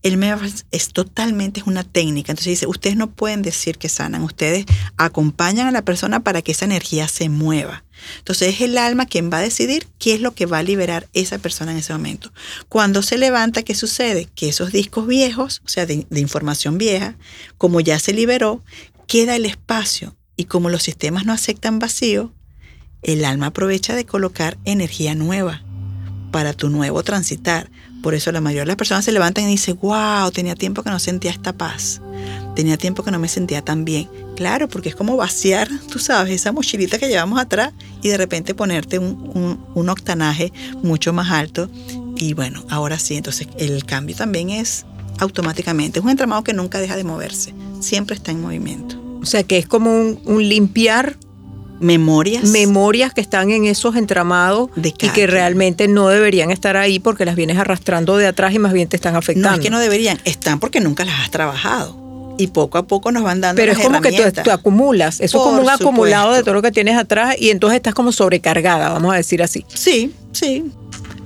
El 0.01 0.17
MEVAS 0.17 0.65
es 0.71 0.89
totalmente 0.89 1.63
una 1.65 1.85
técnica. 1.85 2.33
Entonces 2.33 2.51
dice, 2.51 2.67
ustedes 2.67 2.97
no 2.97 3.11
pueden 3.11 3.41
decir 3.41 3.77
que 3.77 3.87
sanan, 3.87 4.23
ustedes 4.23 4.65
acompañan 4.97 5.67
a 5.67 5.71
la 5.71 5.85
persona 5.85 6.21
para 6.21 6.41
que 6.41 6.51
esa 6.51 6.65
energía 6.65 7.07
se 7.07 7.29
mueva. 7.29 7.85
Entonces 8.19 8.55
es 8.55 8.61
el 8.61 8.77
alma 8.77 9.05
quien 9.05 9.31
va 9.31 9.37
a 9.37 9.41
decidir 9.41 9.87
qué 9.99 10.13
es 10.13 10.21
lo 10.21 10.33
que 10.33 10.45
va 10.45 10.59
a 10.59 10.63
liberar 10.63 11.07
esa 11.13 11.37
persona 11.37 11.71
en 11.71 11.77
ese 11.79 11.93
momento. 11.93 12.31
Cuando 12.69 13.01
se 13.01 13.17
levanta, 13.17 13.63
¿qué 13.63 13.75
sucede? 13.75 14.27
Que 14.35 14.49
esos 14.49 14.71
discos 14.71 15.07
viejos, 15.07 15.61
o 15.65 15.69
sea, 15.69 15.85
de, 15.85 16.05
información 16.11 16.77
vieja, 16.77 17.15
como 17.57 17.79
ya 17.81 17.99
se 17.99 18.13
liberó, 18.13 18.63
queda 19.07 19.35
el 19.35 19.45
espacio 19.45 20.15
y 20.35 20.45
como 20.45 20.69
los 20.69 20.83
sistemas 20.83 21.25
no 21.25 21.33
aceptan 21.33 21.79
vacío, 21.79 22.31
el 23.01 23.25
alma 23.25 23.47
aprovecha 23.47 23.95
de 23.95 24.05
colocar 24.05 24.57
energía 24.65 25.13
nueva 25.15 25.63
para 26.31 26.53
tu 26.53 26.69
nuevo 26.69 27.03
transitar. 27.03 27.69
Por 28.01 28.15
eso 28.15 28.31
la 28.31 28.41
mayoría 28.41 28.63
de 28.63 28.67
las 28.67 28.75
personas 28.75 29.05
se 29.05 29.11
levantan 29.11 29.45
y 29.45 29.47
dicen, 29.47 29.77
wow, 29.81 30.31
tenía 30.31 30.55
tiempo 30.55 30.83
que 30.83 30.89
no 30.89 30.99
sentía 30.99 31.31
esta 31.31 31.53
paz. 31.53 32.01
Tenía 32.55 32.77
tiempo 32.77 33.03
que 33.03 33.11
no 33.11 33.19
me 33.19 33.27
sentía 33.27 33.61
tan 33.61 33.85
bien. 33.85 34.09
Claro, 34.35 34.67
porque 34.67 34.89
es 34.89 34.95
como 34.95 35.15
vaciar, 35.17 35.69
tú 35.91 35.99
sabes, 35.99 36.33
esa 36.33 36.51
mochilita 36.51 36.97
que 36.99 37.07
llevamos 37.07 37.39
atrás 37.39 37.73
y 38.01 38.09
de 38.09 38.17
repente 38.17 38.55
ponerte 38.55 38.99
un, 38.99 39.59
un 39.73 39.89
octanaje 39.89 40.51
mucho 40.81 41.13
más 41.13 41.31
alto. 41.31 41.69
Y 42.15 42.33
bueno, 42.33 42.63
ahora 42.69 42.99
sí, 42.99 43.15
entonces 43.15 43.47
el 43.57 43.85
cambio 43.85 44.15
también 44.15 44.49
es 44.49 44.85
automáticamente. 45.19 45.99
Es 45.99 46.05
un 46.05 46.11
entramado 46.11 46.43
que 46.43 46.53
nunca 46.53 46.79
deja 46.79 46.95
de 46.95 47.03
moverse, 47.03 47.53
siempre 47.79 48.15
está 48.15 48.31
en 48.31 48.41
movimiento. 48.41 49.01
O 49.21 49.25
sea 49.25 49.43
que 49.43 49.57
es 49.57 49.65
como 49.65 49.91
un, 49.91 50.49
limpiar 50.49 51.17
memorias. 51.79 52.43
Memorias 52.45 53.13
que 53.13 53.21
están 53.21 53.51
en 53.51 53.65
esos 53.65 53.95
entramados 53.95 54.69
y 54.75 54.91
que 54.91 55.27
realmente 55.27 55.87
no 55.87 56.09
deberían 56.09 56.51
estar 56.51 56.77
ahí 56.77 56.99
porque 56.99 57.25
las 57.25 57.35
vienes 57.35 57.57
arrastrando 57.57 58.17
de 58.17 58.27
atrás 58.27 58.53
y 58.53 58.59
más 58.59 58.73
bien 58.73 58.89
te 58.89 58.95
están 58.95 59.15
afectando. 59.15 59.49
No 59.49 59.55
es 59.55 59.61
que 59.61 59.69
no 59.69 59.79
deberían, 59.79 60.19
están 60.25 60.59
porque 60.59 60.81
nunca 60.81 61.05
las 61.05 61.21
has 61.21 61.31
trabajado. 61.31 62.02
Y 62.37 62.47
poco 62.47 62.77
a 62.77 62.87
poco 62.87 63.11
nos 63.11 63.23
van 63.23 63.41
dando. 63.41 63.61
Pero 63.61 63.73
es 63.73 63.79
como 63.79 64.01
que 64.01 64.31
tú, 64.43 64.51
acumulas, 64.51 65.19
eso 65.19 65.37
es 65.37 65.43
como 65.43 65.61
un 65.61 65.69
acumulado 65.69 66.33
de 66.33 66.41
todo 66.41 66.55
lo 66.55 66.61
que 66.61 66.71
tienes 66.71 66.97
atrás 66.97 67.35
y 67.39 67.49
entonces 67.49 67.77
estás 67.77 67.93
como 67.93 68.11
sobrecargada, 68.11 68.89
vamos 68.89 69.13
a 69.13 69.17
decir 69.17 69.43
así. 69.43 69.65
Sí, 69.73 70.13
sí. 70.31 70.65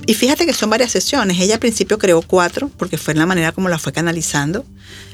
Y 0.06 0.14
fíjate 0.14 0.46
que 0.46 0.54
son 0.54 0.70
varias 0.70 0.92
sesiones. 0.92 1.40
Ella 1.40 1.56
al 1.56 1.60
principio 1.60 1.98
creó 1.98 2.22
cuatro, 2.22 2.72
porque 2.78 2.98
fue 2.98 3.14
la 3.14 3.26
manera 3.26 3.52
como 3.52 3.68
la 3.68 3.78
fue 3.78 3.92
canalizando. 3.92 4.66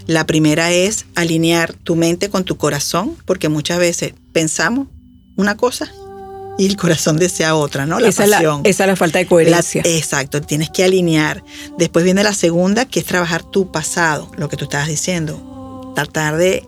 La 0.05 0.25
primera 0.25 0.71
es 0.71 1.05
alinear 1.15 1.73
tu 1.73 1.95
mente 1.95 2.29
con 2.29 2.43
tu 2.43 2.57
corazón, 2.57 3.17
porque 3.25 3.49
muchas 3.49 3.79
veces 3.79 4.13
pensamos 4.31 4.87
una 5.35 5.57
cosa 5.57 5.91
y 6.57 6.67
el 6.67 6.77
corazón 6.77 7.17
desea 7.17 7.55
otra, 7.55 7.85
¿no? 7.85 7.99
La 7.99 8.09
esa 8.09 8.25
pasión. 8.25 8.59
Es 8.59 8.63
la, 8.63 8.69
esa 8.69 8.83
es 8.83 8.87
la 8.87 8.95
falta 8.95 9.19
de 9.19 9.25
coherencia. 9.25 9.81
exacto, 9.85 10.41
tienes 10.41 10.69
que 10.69 10.83
alinear. 10.83 11.43
Después 11.77 12.05
viene 12.05 12.23
la 12.23 12.33
segunda, 12.33 12.85
que 12.85 12.99
es 12.99 13.05
trabajar 13.05 13.43
tu 13.43 13.71
pasado, 13.71 14.31
lo 14.37 14.49
que 14.49 14.57
tú 14.57 14.65
estabas 14.65 14.87
diciendo. 14.87 15.52
Tratar 15.95 16.37
de 16.37 16.67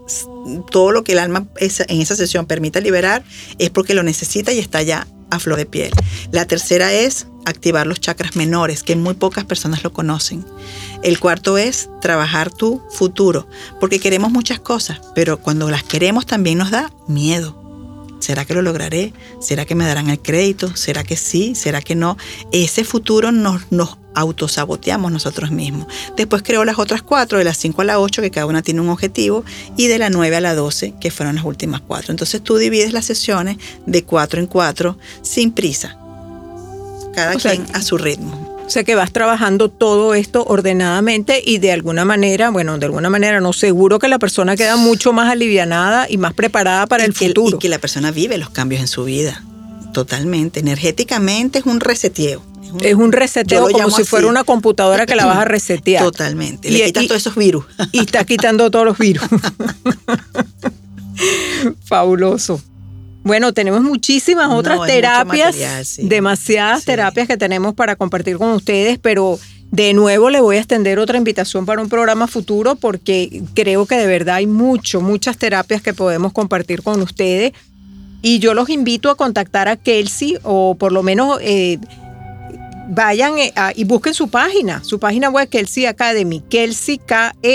todo 0.69 0.91
lo 0.91 1.03
que 1.03 1.13
el 1.13 1.19
alma 1.19 1.47
en 1.57 2.01
esa 2.01 2.15
sesión 2.15 2.45
permita 2.45 2.79
liberar 2.79 3.23
es 3.57 3.69
porque 3.69 3.93
lo 3.93 4.03
necesita 4.03 4.53
y 4.53 4.59
está 4.59 4.81
ya 4.81 5.07
a 5.29 5.39
flor 5.39 5.57
de 5.57 5.65
piel. 5.65 5.91
La 6.31 6.45
tercera 6.45 6.93
es 6.93 7.27
activar 7.45 7.87
los 7.87 7.99
chakras 7.99 8.35
menores, 8.35 8.83
que 8.83 8.95
muy 8.95 9.13
pocas 9.13 9.45
personas 9.45 9.83
lo 9.83 9.93
conocen. 9.93 10.45
El 11.03 11.19
cuarto 11.19 11.57
es 11.57 11.89
trabajar 12.01 12.51
tu 12.51 12.81
futuro, 12.91 13.47
porque 13.79 13.99
queremos 13.99 14.31
muchas 14.31 14.59
cosas, 14.59 14.99
pero 15.13 15.39
cuando 15.39 15.69
las 15.69 15.83
queremos 15.83 16.25
también 16.25 16.57
nos 16.57 16.71
da 16.71 16.91
miedo. 17.07 17.64
¿Será 18.19 18.45
que 18.45 18.53
lo 18.53 18.61
lograré? 18.61 19.13
¿Será 19.39 19.65
que 19.65 19.75
me 19.75 19.85
darán 19.85 20.09
el 20.09 20.19
crédito? 20.19 20.75
¿Será 20.75 21.03
que 21.03 21.15
sí? 21.15 21.55
¿Será 21.55 21.81
que 21.81 21.95
no? 21.95 22.17
Ese 22.51 22.83
futuro 22.83 23.31
nos, 23.31 23.71
nos 23.71 23.97
autosaboteamos 24.15 25.11
nosotros 25.11 25.51
mismos. 25.51 25.87
Después 26.15 26.41
creo 26.41 26.65
las 26.65 26.79
otras 26.79 27.01
cuatro, 27.01 27.37
de 27.37 27.43
las 27.43 27.57
5 27.57 27.81
a 27.81 27.85
la 27.85 27.99
8, 27.99 28.21
que 28.21 28.31
cada 28.31 28.45
una 28.45 28.61
tiene 28.61 28.81
un 28.81 28.89
objetivo, 28.89 29.43
y 29.77 29.87
de 29.87 29.97
la 29.97 30.09
9 30.09 30.35
a 30.35 30.41
la 30.41 30.55
12, 30.55 30.95
que 30.99 31.11
fueron 31.11 31.35
las 31.35 31.45
últimas 31.45 31.81
cuatro. 31.81 32.11
Entonces 32.11 32.41
tú 32.41 32.57
divides 32.57 32.93
las 32.93 33.05
sesiones 33.05 33.57
de 33.85 34.03
cuatro 34.03 34.39
en 34.39 34.47
cuatro 34.47 34.97
sin 35.21 35.51
prisa 35.51 35.97
cada 37.15 37.35
quien 37.35 37.65
a 37.73 37.81
su 37.81 37.97
ritmo. 37.97 38.44
O 38.65 38.69
sea 38.69 38.83
que 38.83 38.95
vas 38.95 39.11
trabajando 39.11 39.69
todo 39.69 40.15
esto 40.15 40.43
ordenadamente 40.43 41.41
y 41.45 41.59
de 41.59 41.71
alguna 41.71 42.03
manera, 42.03 42.49
bueno, 42.49 42.77
de 42.77 42.87
alguna 42.87 43.09
manera 43.09 43.39
no 43.39 43.53
seguro 43.53 43.99
que 43.99 44.07
la 44.07 44.17
persona 44.17 44.55
queda 44.55 44.75
mucho 44.75 45.13
más 45.13 45.31
alivianada 45.31 46.07
y 46.09 46.17
más 46.17 46.33
preparada 46.33 46.87
para 46.87 47.05
el 47.05 47.13
futuro. 47.13 47.57
Y 47.57 47.59
que 47.59 47.69
la 47.69 47.79
persona 47.79 48.11
vive 48.11 48.37
los 48.37 48.49
cambios 48.49 48.81
en 48.81 48.87
su 48.87 49.03
vida, 49.03 49.43
totalmente. 49.93 50.61
Energéticamente 50.61 51.59
es 51.59 51.65
un 51.65 51.79
reseteo. 51.79 52.41
Es 52.81 52.95
un 52.95 53.11
reseteo 53.11 53.69
como 53.69 53.91
si 53.91 54.03
fuera 54.03 54.27
una 54.27 54.43
computadora 54.43 55.05
que 55.05 55.15
la 55.15 55.25
vas 55.25 55.37
a 55.37 55.45
resetear. 55.45 56.03
Totalmente. 56.03 56.71
Le 56.71 56.85
quitas 56.85 57.07
todos 57.07 57.21
esos 57.21 57.35
virus. 57.35 57.65
Y 57.91 57.99
está 57.99 58.25
quitando 58.25 58.71
todos 58.71 58.85
los 58.85 58.97
virus. 58.97 59.23
Fabuloso. 61.85 62.61
Bueno, 63.25 63.53
tenemos 63.53 63.81
muchísimas 63.81 64.51
otras 64.51 64.85
terapias, 64.85 65.97
demasiadas 65.97 66.85
terapias 66.85 67.27
que 67.27 67.37
tenemos 67.37 67.73
para 67.73 67.95
compartir 67.95 68.37
con 68.37 68.51
ustedes, 68.51 68.99
pero 68.99 69.39
de 69.71 69.95
nuevo 69.95 70.29
le 70.29 70.41
voy 70.41 70.57
a 70.57 70.59
extender 70.59 70.99
otra 70.99 71.17
invitación 71.17 71.65
para 71.65 71.81
un 71.81 71.89
programa 71.89 72.27
futuro 72.27 72.75
porque 72.75 73.41
creo 73.55 73.87
que 73.87 73.95
de 73.95 74.05
verdad 74.05 74.35
hay 74.35 74.45
mucho, 74.45 75.01
muchas 75.01 75.39
terapias 75.39 75.81
que 75.81 75.95
podemos 75.95 76.33
compartir 76.33 76.83
con 76.83 77.01
ustedes. 77.01 77.53
Y 78.21 78.37
yo 78.37 78.53
los 78.53 78.69
invito 78.69 79.09
a 79.09 79.17
contactar 79.17 79.69
a 79.69 79.75
Kelsey 79.75 80.37
o 80.43 80.75
por 80.75 80.91
lo 80.91 81.01
menos 81.01 81.39
eh, 81.41 81.79
vayan 82.89 83.39
eh, 83.39 83.53
y 83.75 83.85
busquen 83.85 84.13
su 84.13 84.29
página, 84.29 84.83
su 84.83 84.99
página 84.99 85.29
web 85.29 85.47
Kelsey 85.49 85.85
Academy, 85.85 86.43
Kelsey 86.49 86.97
K-E-L-S-S-Y 86.97 87.51